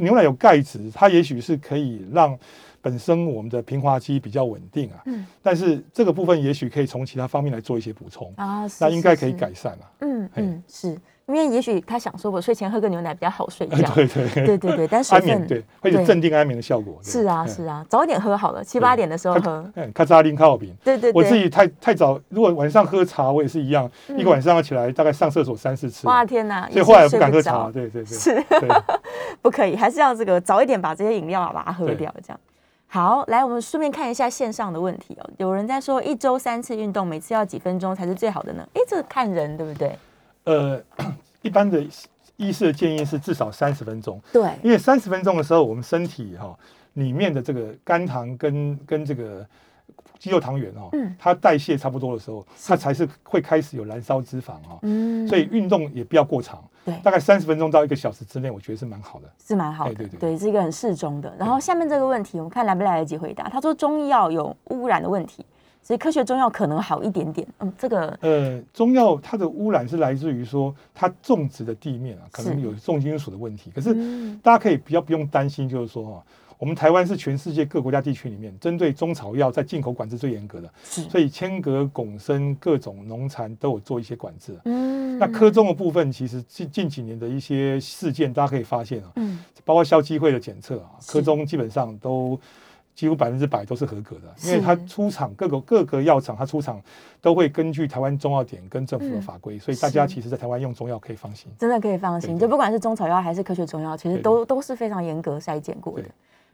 [0.00, 2.38] 牛奶有钙质，它也许是可以让
[2.80, 5.02] 本身我们的平滑肌比较稳定啊。
[5.06, 9.32] 嗯但是这个部分也许可以从其他方面来做一些补充，啊，是那应该可以。
[9.40, 9.90] 改善了。
[10.00, 10.98] 嗯嗯，是
[11.30, 13.76] 因为也许他想说，我睡前喝个牛奶比较好睡觉。
[13.94, 16.98] 对对对对对，但水分安眠对，会有对镇定安眠的效果。
[17.02, 19.64] 是啊是啊，早一点喝好了，七八点的时候喝。
[19.76, 20.74] 嗯，卡扎林靠饼。
[20.82, 27.70] 对对对，我自己太太早，如果晚上喝茶，我也是一样，嗯一个晚上要起来大概上厕所三四次，哇天哪，所以后来不敢喝茶。
[27.70, 28.44] 对对 对，是，
[29.40, 32.40] 不可以，还是要这个早一点把这些饮料啊把它喝掉，这样。
[32.92, 35.30] 好，来，我们顺便看一下线上的问题哦。
[35.36, 38.66] 有人在说一周三次运动，每次要几分钟才是最好的呢？
[38.74, 39.96] 诶，这个看人对不对？
[40.42, 40.80] 呃，
[41.42, 41.84] 一般的
[42.36, 46.58] 医师的建议是至少三十分钟，对，因为三十分钟的时候，我们身体哈、
[46.94, 49.46] 里面的这个肝糖跟跟这个
[50.18, 51.14] 肌肉糖原哦，嗯。
[51.18, 54.78] 它代谢差不多的时候，它才是会开始有燃烧脂肪哦。
[54.82, 55.26] 嗯。
[55.28, 56.94] 所以运动也不要过长，对。
[57.02, 59.30] 大概三十分钟到一个小时之内，我觉得是蛮好的。
[59.46, 61.34] 是蛮好的，对对对是一个很适中的。
[61.38, 63.48] 然后下面这个问题，我们看来不来得及回答。
[63.48, 65.44] 他说中药有污染的问题，
[65.82, 67.46] 所以科学中药可能好一点点。
[67.58, 73.70] 嗯，这个呃，中药它的污染是来自于说它种植的地面啊，可能有重金属的问题。
[73.74, 74.38] 可是嗯。
[74.42, 76.22] 大家可以比较不用担心，就是说哈，
[76.58, 81.02] 我们台湾是全世界各国家地区里面针对中草药在进口管制最严格的，是。
[81.02, 84.58] 所以千格、拱参各种农残都有做一些管制。
[84.64, 85.18] 嗯。
[85.18, 89.38] 那科中的部分，其实近近几年的一些事件，大家可以发现啊，嗯。
[89.64, 92.38] 包括消基会的检测啊，科中基本上都
[92.94, 96.80] 几乎百分之百都是合格的，因为是它出厂各个各个药厂，它出厂
[97.20, 101.50] 都会根据台湾中药典跟政府的嗯法规，所以大家其实在台湾用中药可以放心。
[101.58, 106.04] 真的可以放心，就不管是中草药还是科学中药，其实对都都是非常严格筛检过的。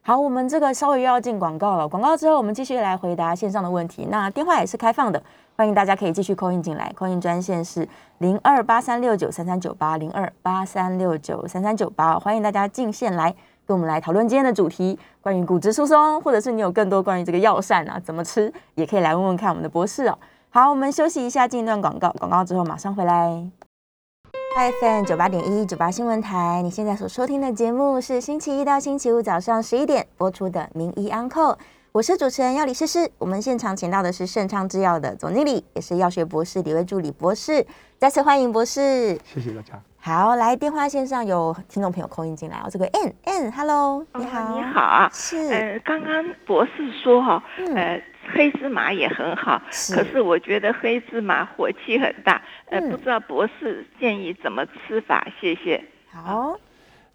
[0.02, 1.88] 好，我们这个稍微又要进广告了。
[1.88, 4.06] 广告之后，我们继续来回答线上的问题。
[4.08, 5.20] 那电话也是开放的，
[5.56, 6.92] 欢迎大家可以继续扣印进来。
[6.94, 13.34] 扣印专线是零二八三六九三三九八零二八三六九三三九八，欢迎大家进线来
[13.66, 20.16] 跟我们来讨论今天的主题，关于骨质疏松，或者是你有更多关于这个药膳啊怎么吃，也可以来问问看我们的博士哦。
[20.50, 23.44] 好，我们休息一下，进一段广告，广告之后马上回来。
[24.80, 31.52] FM 九八点一九八新闻台，你现在所收听的节目是星期一到星期五早上十一点播出的《名医安扣》，
[31.92, 33.10] 我是主持人药李诗诗。
[33.18, 37.66] 我们现场请到的是盛昌制药的总经理，也是药学博士李卫助理博士，
[37.98, 39.20] 再次欢迎博士。
[39.24, 39.82] 谢谢大家。
[40.06, 44.80] 好，来电话线上有听众朋友扣音进来哦，这个 N N，Hello，你好，哦你好。
[44.80, 47.74] 啊，是，呃，刚刚博士说哈，嗯。
[47.74, 48.00] 呃，
[48.32, 49.96] 黑芝麻也很好，是。
[49.96, 52.88] 可是我觉得黑芝麻火气很大，呃，嗯。
[52.88, 55.26] 不知道博士建议怎么吃法？
[55.40, 55.82] 谢谢。
[56.12, 56.56] 好。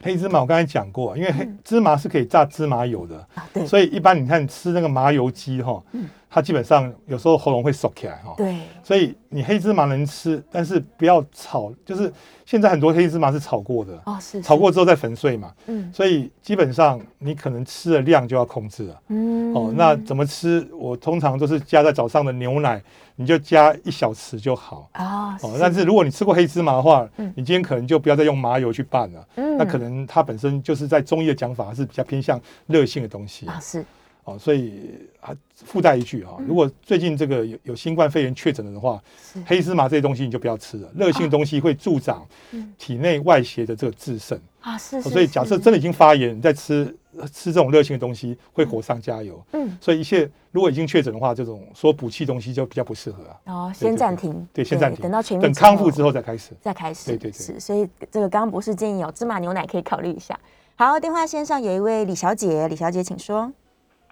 [0.03, 1.59] 黑芝麻我刚才讲过，因为黑嗯。
[1.63, 8.33] 芝麻是可以榨芝麻油的，啊，对，所以一般你看吃那个麻油鸡哈嗯，它基本上有时候喉咙会缩起来哈。
[8.37, 12.11] 对，所以你黑芝麻能吃，但是不要炒，就是
[12.45, 19.01] 现在很多黑芝麻是炒过的，哦，是炒，过之后再粉碎嘛，嗯所以基本上你可能吃的量就要控制了。
[19.09, 20.65] 嗯哦，那怎么吃？
[20.71, 22.81] 我通常都是加在早上的牛奶，
[23.17, 24.89] 你就加一小匙就好。
[24.95, 29.27] 哦哦，但是如果你吃过黑芝麻的话，嗯你今天可能就不要再用麻油去拌了。
[29.35, 33.85] 嗯那可能它本身就是在中医的讲法是比较偏向热性的东西啊是
[34.23, 34.81] 哦，所以
[35.19, 39.01] 啊附带一句哈、如果最近这个有有新冠肺炎确诊了的话，
[39.45, 44.39] 黑芝麻这些东西你就不要吃了，热性的东西会助长嗯体内外邪的这个自渗。
[44.59, 46.85] 啊是，所以假设真的已经发炎，你再吃
[47.33, 49.43] 吃这种热性的东西会火上加油。
[49.53, 53.39] 嗯所以一切如果已经确诊的话，这种说补气东西就比较不适合啊。
[53.45, 56.51] 哦，先暂停，对，先暂停，等到全面等康复之后再开始。
[56.61, 57.07] 再开始。
[57.07, 60.39] 对对对是，所以这个刚刚博士建议哦，芝麻牛奶可以考虑一下。
[60.75, 63.51] 好，电话线上有一位李小姐，李小姐请说。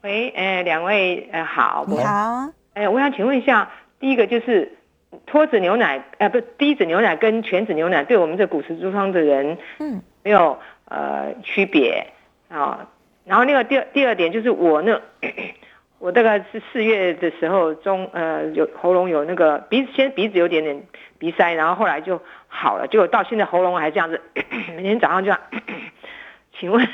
[0.01, 3.69] 喂，呃，两位呃好，你好，呃，我想请问一下，
[3.99, 4.77] 第一个就是
[5.25, 12.07] 脱脂牛奶，呃，不，低脂牛奶跟全脂牛奶对我们这骨质疏松的人嗯没有呃区别
[12.47, 12.87] 啊？
[13.25, 15.01] 然后那个第二第二点就是我呢，
[15.99, 20.81] 我大概是四月的时候中呃有喉咙有那个鼻子先鼻子有点点
[21.17, 24.21] 鼻塞，然后后来就好了，结果到现在喉咙还这样子，
[24.77, 25.37] 每天早上就要，
[26.57, 26.87] 请问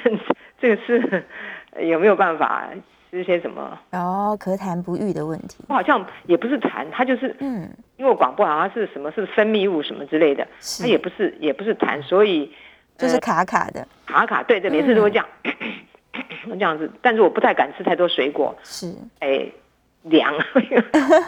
[0.59, 1.23] 这个是
[1.71, 2.67] 呃有没有办法
[3.09, 3.77] 吃些什么？
[3.91, 5.63] 哦，咳痰不愈的问题。
[5.69, 12.51] 我好像也不是痰，它就是嗯，因为我广播好像是什么是分泌物什么之类的，是它也不是也不是痰，所以
[12.97, 15.25] 就是卡卡的，卡卡对对，每次都会这样，
[16.49, 19.45] 这样子，但是我不太敢吃太多水果，是哎，
[20.03, 20.33] 凉，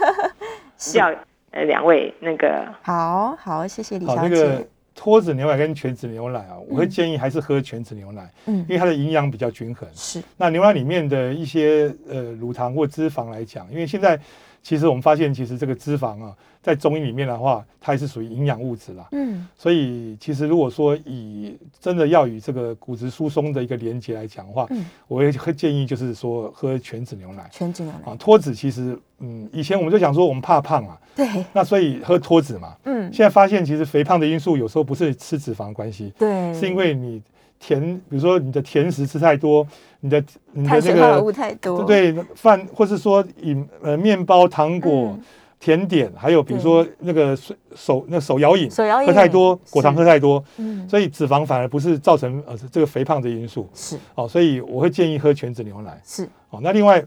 [0.78, 1.14] 叫
[1.52, 4.68] 呃两位那个好好，谢谢李好，小那个姐。
[5.00, 8.66] 脱脂牛奶跟全脂牛奶啊，我会建议还是喝全脂牛奶，嗯。
[8.68, 9.88] 因，为它的营养比较均衡。
[9.94, 10.22] 是。
[10.36, 14.20] 那牛奶里面的一些呃乳糖或脂肪来讲，因为现在
[14.62, 19.08] 其实我们发现，其实这个脂肪啊，在中医里面的话，它也是属于营养物质啦。
[19.12, 19.48] 嗯。
[19.56, 27.48] 所以其实如果说以真的要与这个骨质疏松的一个连接来讲的话，嗯，我会会建议就是说喝全脂牛奶。
[27.52, 28.12] 全脂牛奶。
[28.12, 28.16] 啊。
[28.20, 32.76] 脱脂其实嗯，以前我们就想说我们怕胖啊，对，那所以喝脱脂嘛。
[32.84, 33.12] 嗯。
[33.14, 37.22] 现在发现其实肥胖的因素有时候不是吃脂肪的关系，对，是因为你
[37.60, 39.66] 甜，比如说你的甜食吃太多，
[40.00, 45.24] 你的你的碳那个太多，对对饭，或是说饮呃面包、糖果、嗯。
[45.60, 50.88] 甜点，还有比如说那个水手那手摇饮手摇饮喝太多，果糖喝太多，嗯。
[50.88, 53.68] 所以脂肪反而不是造成呃这个肥胖的因素。
[53.74, 53.98] 是。
[54.14, 56.00] 哦，所以我会建议喝全脂牛奶。
[56.06, 56.30] 是。
[56.52, 56.60] 哦。
[56.62, 57.04] 那另外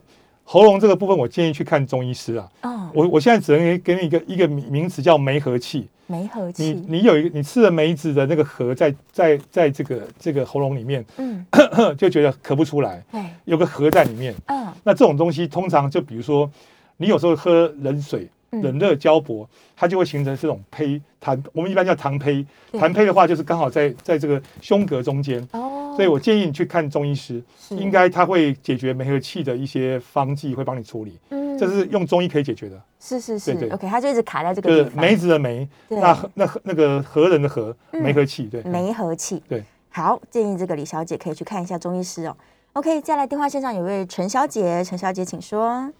[0.53, 2.51] 喉咙这个部分，我建议去看中医师啊。
[2.63, 5.87] 哦，我我现在只能给你一个一个名名词叫梅核气。
[6.09, 11.47] 梅核你气，你有一个你吃了梅子的那个核在在在这个这个喉咙里面，嗯，
[11.97, 14.35] 就觉得咳不出来，对，有个核在里面。
[14.47, 16.51] 嗯那这种东西通常就比如说，
[16.97, 22.45] 你有时候喝冷水，嗯冷热交搏，它就会形成这种胚痰，我们一般叫痰胚。
[22.73, 22.81] 对。
[22.81, 27.77] 痰胚的话，就是刚好在在这个胸膈中间，哦，所以我建议你去看中医师，是。
[27.77, 31.59] 应该他会解决梅核气的一些方剂，会帮你处理，嗯。
[31.59, 33.53] 这是用中医可以解决的，是是是。
[33.53, 38.03] 对对，OK，它就一直卡在这就是个地方，梅子的梅，那那和那个和人的和，嗯。
[38.03, 39.43] 梅核气，对，梅和气。
[39.47, 42.37] 对，好，建议这个李小姐可以去看一下中医师哦。
[42.73, 45.93] OK，再来电话线上有位陈小姐，陈小姐请说。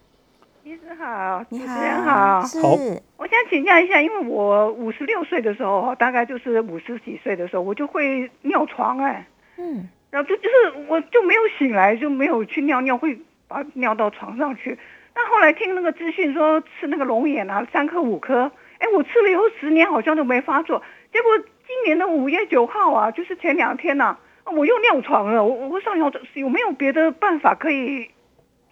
[0.71, 2.57] 医师好，你好，主持人好，是。
[3.17, 9.89] 我想请教一下，因为我五十六岁的时候，大概就是五十几岁的时候，我就会尿床哎，嗯。
[10.11, 13.19] 然后就就是我就没有醒来，就没有去尿尿，会
[13.49, 14.79] 把尿到床上去。
[15.13, 24.05] 那后来听那个资讯说吃那个龙眼啊，三颗五颗，哎，我吃了以后十年好像都没发作，结果今年的五月九号啊，就是前两天呐、
[24.45, 25.43] 啊，我又尿床了。
[25.43, 28.09] 我我想要有没有别的办法可以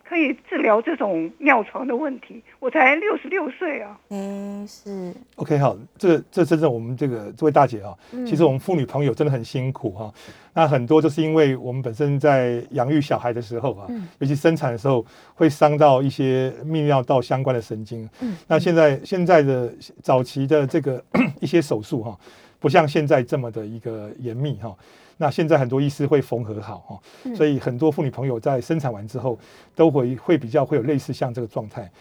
[0.10, 2.42] 可以治疗这种尿床的问题？
[2.60, 3.96] 我才六十六岁啊。
[4.10, 10.12] 嗯是 OK，好，这这真正我们这个这位大姐啊，嗯其实我们妇女朋友真的很辛苦哈、
[10.54, 15.06] 那很多就是因为我们本身在养育小孩的时候啊，嗯尤其生产的时候，
[15.36, 18.10] 会伤到一些泌尿道相关的神经。
[18.22, 21.04] 嗯那现在现在的早期的这个
[21.40, 22.18] 一些手术哈、
[22.60, 24.76] 不像现在这么的一个严密哈、
[25.22, 29.38] 那现在很多医师会缝合好哈、嗯所以很多妇女朋友在生产完之后，
[29.76, 31.92] 都会会比较会有类似像这个状态。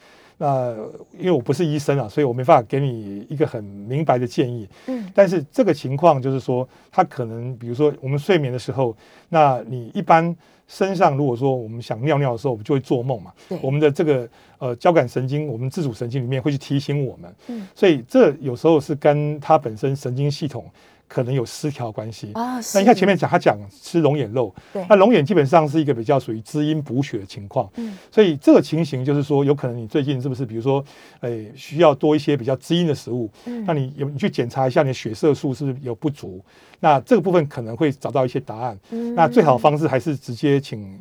[0.41, 0.73] 那
[1.19, 4.69] 因为我不是医生啊，所以我没办法给你一个很明白的建议。
[4.87, 8.97] 嗯但是这个情况就是说，他可能比如说我们睡眠的时候，
[9.29, 10.35] 那你一般
[10.69, 13.33] 身上如果说我们想尿尿的时候，我们就会做梦嘛。
[13.61, 17.35] 我们的这个呃交感神经，我们自主神经里面会去提醒我们。
[17.49, 20.65] 嗯所以这有时候是跟它本身神经系统
[21.09, 22.31] 可能有失调关系。
[22.35, 24.85] 啊，那你看前面讲，他讲吃龙眼肉，对。
[24.89, 27.97] 那龙眼基本上是一个比较属于滋阴补血的情况，嗯。
[28.13, 30.85] 所以这个情形就是说，有可能你最近是不是，比如说，
[31.21, 33.65] 诶、需要多一些比较滋阴的食物，嗯。
[33.65, 36.41] 那你有你去检查一下你的血色素是不是有不足，
[36.81, 38.79] 那这个部分可能会找到一些答案。
[38.91, 39.15] 嗯。
[39.15, 40.99] 那最好的方式还是直接请，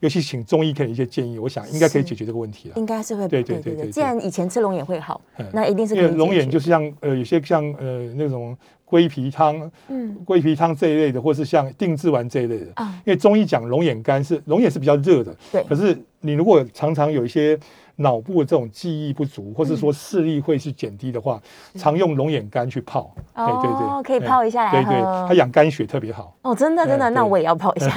[0.00, 2.74] 尤其请中医给你一些建议，我想应该可以解决这个问题了。
[2.76, 8.56] 应该是会对对对对对既然以前吃龙眼会好嗯，那一定是因为龙眼就是像呃有些像呃那种
[8.90, 12.66] 龟皮汤、嗯龟皮汤这一类的，或是像定制丸这一类的。
[12.74, 17.56] 啊因为中医讲龙眼干是龙眼是比较热的，对可是你如果常常有一些
[17.96, 21.40] 脑部的这种记忆不足，或是嗯说视力会是减低的话，
[21.76, 23.14] 常用龙眼干去泡。
[23.34, 26.34] 哎对对，哦可以哎泡一下来对对，它养肝血特别好。
[26.42, 27.88] 哦，真的真的，那我也要泡一下。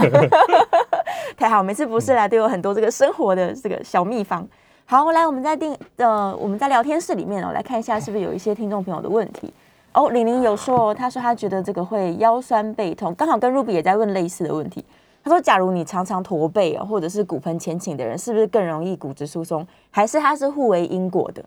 [1.36, 4.48] 太好，每次不是来都有很多这个生活的这个小秘方。
[4.86, 9.52] 好，来我们在定呃我们在聊天室里面哦，来看一下是不是有一些听众朋友的问题。
[9.94, 14.84] 哦，玲玲有说哦，她说她觉得这个会腰酸背痛，刚好跟 Ruby 也在问类似的问题。
[15.24, 19.66] 她说，假如你常常驼背哦，或者是骨盆前倾的人，是不是更容易骨质疏松？
[19.90, 21.46] 还是它是互为因果的？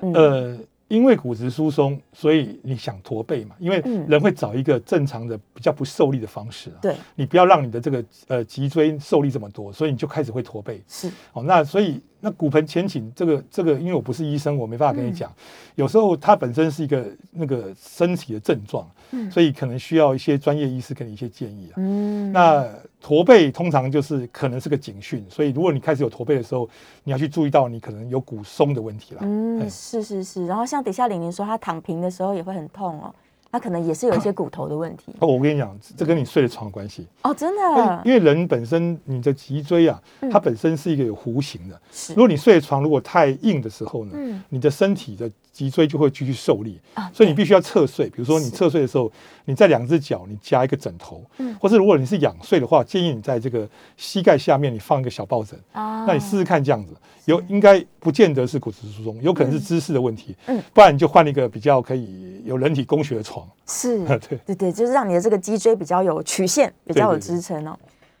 [0.00, 3.54] 嗯，呃，因为骨质疏松，所以你想驼背嘛？
[3.58, 6.78] 因为嗯人会找一个正常的、比较不受力的方式啊。
[6.80, 10.80] 对，你不要让你的这个呃脊椎受力这么多，所以你就开始会驼背。
[10.88, 15.32] 是，哦，那所以那骨盆前倾这个这个，因为我不是医生，我没办法跟你嗯讲。
[15.76, 21.74] 有时候它本身是一个那个身体的症状，嗯所以可能需要一些专业医师给你一些建议啊。
[21.76, 22.68] 嗯，那
[23.00, 26.68] 驼背通常就是可能是个警讯，所以如果你开始有驼背的时候，
[27.04, 29.20] 你要去注意到你可能有骨松的问题了。
[29.22, 30.46] 嗯，哎是是是。
[30.46, 33.14] 然后像底下玲玲说，她躺平的时候也会很痛哦，
[33.50, 37.06] 她可能也是有一些骨头的问题哦，我跟你讲，这跟你睡的床有关系。
[37.22, 41.80] 哦，真的因为人本身你的脊椎啊，嗯它本身是一个有弧形的。
[41.90, 48.06] 是如果你睡的床如果太硬的时候呢，嗯你的身体的脊椎就会继续受力，啊所以你必须要侧睡。
[48.10, 48.50] 比如说你是。
[48.52, 49.10] 侧睡的时候，
[49.44, 51.56] 你在两只脚你加一个枕头，嗯。
[51.60, 55.58] 或是如果你是仰睡的话，建议你在这个膝盖下面你放一个小抱枕。
[55.72, 56.04] 啊。
[56.06, 56.94] 那你试试看这样子，
[57.24, 60.62] 有应该不见得是骨质疏松，有可能是姿势的问题，嗯。
[60.72, 63.98] 不然你就换一个比较可以有人体工学的床，是，
[64.28, 64.38] 对。
[64.46, 67.76] 对对，就是让你的这个脊椎比较有曲线，比较有支撑哦。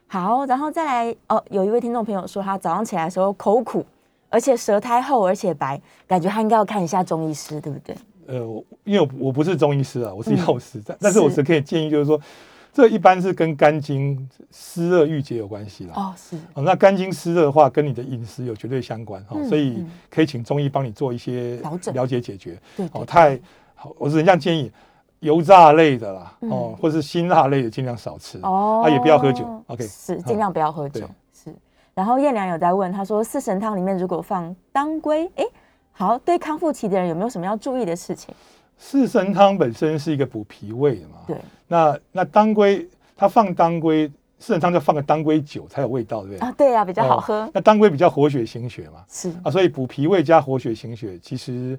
[0.08, 3.84] 好，然后再来哦，有一位听众朋友说他早上起来的时候口苦，
[4.30, 7.96] 而且舌苔厚而且白，感觉他应该要看一下中医师，对不对？
[8.26, 8.36] 呃，
[8.84, 12.20] 因为我我不是中医师啊，我是嗯药师，但、但是我是只可以建议，就是说，
[12.72, 15.94] 这一般是跟肝经湿热郁结有关系啦。
[15.96, 22.58] 哦，是，哦，那肝经湿热的话，跟你的饮食有绝对相关哈、哦嗯所以嗯可以请中医帮你做一些调整了解解决。
[22.76, 23.40] 对对哦，太
[23.74, 24.70] 好，我只能这样建议，
[25.20, 28.38] 油炸类的啦，嗯哦，或是辛辣类的尽量少吃。
[28.42, 29.64] 哦，啊，也不要喝酒。
[29.68, 31.08] OK，是尽量不要喝酒
[31.98, 35.44] 然后燕良有在问，他说四神汤里面如果放当归，哎，
[35.90, 38.32] 好，对康复期的人有没有什么要注意的事情？
[38.76, 41.16] 四神汤本身是一个补脾胃的嘛。
[41.26, 41.36] 对，
[41.66, 44.06] 那那当归，它放当归，
[44.38, 46.48] 四神汤就放个当归酒才有味道，对不对？
[46.48, 47.50] 啊，对呀、比较好哦喝。
[47.52, 51.76] 那当归比较活血行血嘛，是啊，所以补脾胃加活血行血，其实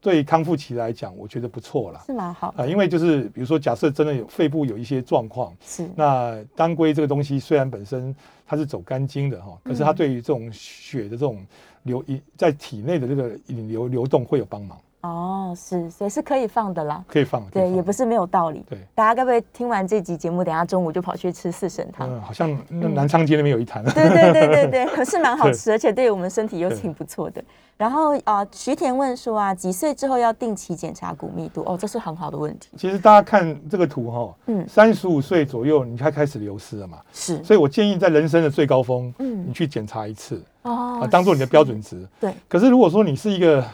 [0.00, 2.02] 对康复期来讲，我觉得不错啦。
[2.04, 8.12] 是蛮好的，啊，因为就是比如说，假设真的有肺部有一些状况，是那当归这个东西虽然本身
[8.50, 9.94] 它是走肝经的哈，可是它嗯。
[9.94, 11.46] 对于这种血的这种
[11.84, 17.02] 流一在体内的这个引流流动会有帮忙，哦，是，所以是可以放的啦。
[17.06, 17.42] 可以放。
[17.50, 18.64] 对，也不是没有道理。
[18.68, 22.08] 对，大家该不会听完这集节目，等下中午就跑去吃四神汤？
[22.10, 23.82] 嗯，好像那南昌街那边有一摊。
[23.84, 27.42] 对对对对对，可 是蛮好吃，而且对我们身体又对挺不错的。
[27.78, 31.62] 然后啊、徐田问说啊，几岁之后要定期检查骨密度？
[31.66, 32.68] 哦，这是很好的问题。
[32.76, 42.06] 其实大家看这个图哈，嗯三十五岁左右你才开始流失了嘛，是所以我建议在人生的最高峰，嗯你去检查一次哦啊，当做你的标准值。
[42.20, 43.64] 对，可是如果说你是一个，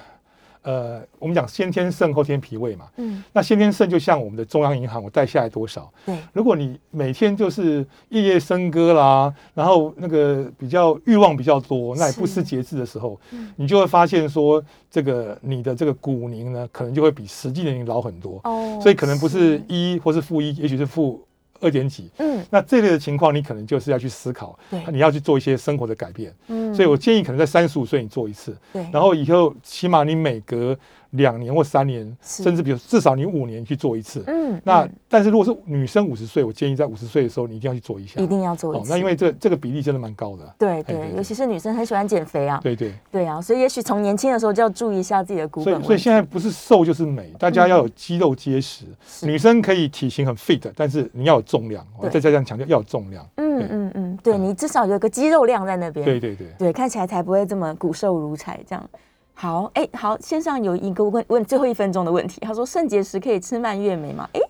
[0.66, 5.88] 呃，我们讲先天肾后天脾胃嘛，嗯，那先天肾就像我们的中央银行，我贷下来多少？
[6.04, 13.52] 对，如果你每天就是夜夜笙歌啦，然后那个比较欲望比较多，那也不是失节制的时候，嗯。
[13.54, 14.60] 你就会发现说，
[14.90, 18.40] 这个你的这个骨龄呢，可能就会比实际年龄老很多。
[18.42, 19.62] 哦所以可能不是。
[19.68, 21.20] 一或是负一，也许是负
[21.60, 22.10] 二点几。
[22.18, 22.44] 嗯。
[22.50, 26.34] 那这类的情况，你可能就是要去思考对，你要去做一些生活的改变。
[26.48, 26.74] 嗯。
[26.74, 30.76] 所以我建议可能在三十五岁你做一次，对，然后以后起码你每隔
[31.10, 34.22] 两年或三年，甚至比如至少你五年去做一次。
[34.26, 38.20] 嗯那嗯但是如果是女生五十岁，我建议在五十岁的时候你一定要去做一下。
[38.20, 38.90] 一定要做一哦，次。
[38.90, 40.54] 那因为这这个比例真的蛮高的。
[40.58, 45.84] 对对，尤其是女生很喜欢减肥啊，对对，对啊，所以也许从年轻的时候就要注意一下自己的骨所本问题。
[45.84, 48.84] 以所以现在不是瘦就是美，大家要有肌肉结实。
[49.06, 51.86] 是女生可以体型很 fit，但是你要有重量。
[51.96, 53.26] 我对再加上强调要有重量。
[53.36, 56.04] 嗯嗯嗯，对你至少有个肌肉量在那边。
[56.04, 56.48] 对对对。
[56.58, 58.90] 对，看起来才不会这么骨瘦如柴这样。
[59.38, 64.26] 好，哎，好，线上有一个问问最后一分钟的问题，他说肾结石可以吃蔓越莓吗？
[64.32, 64.40] 哎，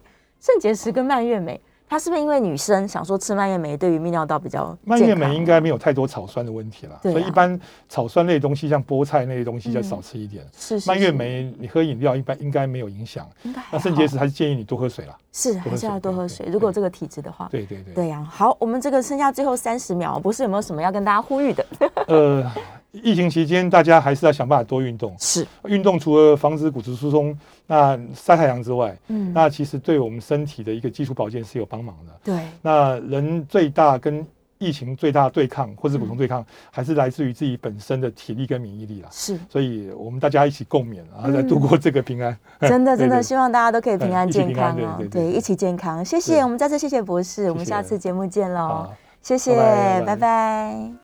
[0.41, 10.47] 肾结石跟蔓越莓，它是不是因为女生想说吃蔓越莓对于泌尿道比较蔓越莓应该没有太多草酸的问题了，啊所以一般草酸类的东西，像菠菜那些东西要嗯少吃一点。
[10.57, 13.28] 是是蔓越莓你喝饮料一般应该没有影响。
[13.72, 15.18] 那肾结石好还是建议你多喝水啦。
[15.32, 17.49] 是还是要多喝水如果有这个体质的话。
[17.51, 17.93] 对对对。
[17.93, 21.66] 对呀、好，我们这个剩下最后三十秒，博士有没有什么要跟大家呼吁的？
[22.07, 22.53] 呃，
[23.03, 25.15] 疫情期间大家还是要想办法多运动。
[25.19, 27.37] 是，运动除了防止骨质疏松、
[27.67, 32.13] 那晒太阳之外，嗯，那其实对我们身体的一个基础保健是有帮忙的。
[32.25, 34.27] 对，那人最大跟
[34.59, 36.47] 疫情最大对抗，或是普通对抗，嗯。
[36.71, 39.09] 还是来自于自己本身的体力跟免疫力啦。
[39.13, 39.39] 是。
[39.51, 42.37] 所以我们大家一起共勉，然后来度过这个平安。
[42.61, 46.05] 真的 真的，希望大家都可以平安健康哦，对对对一起健康。
[46.05, 48.89] 谢谢，我们再次谢谢博士，我们下次节目见喽，
[49.21, 49.55] 谢谢，
[50.07, 50.91] 拜拜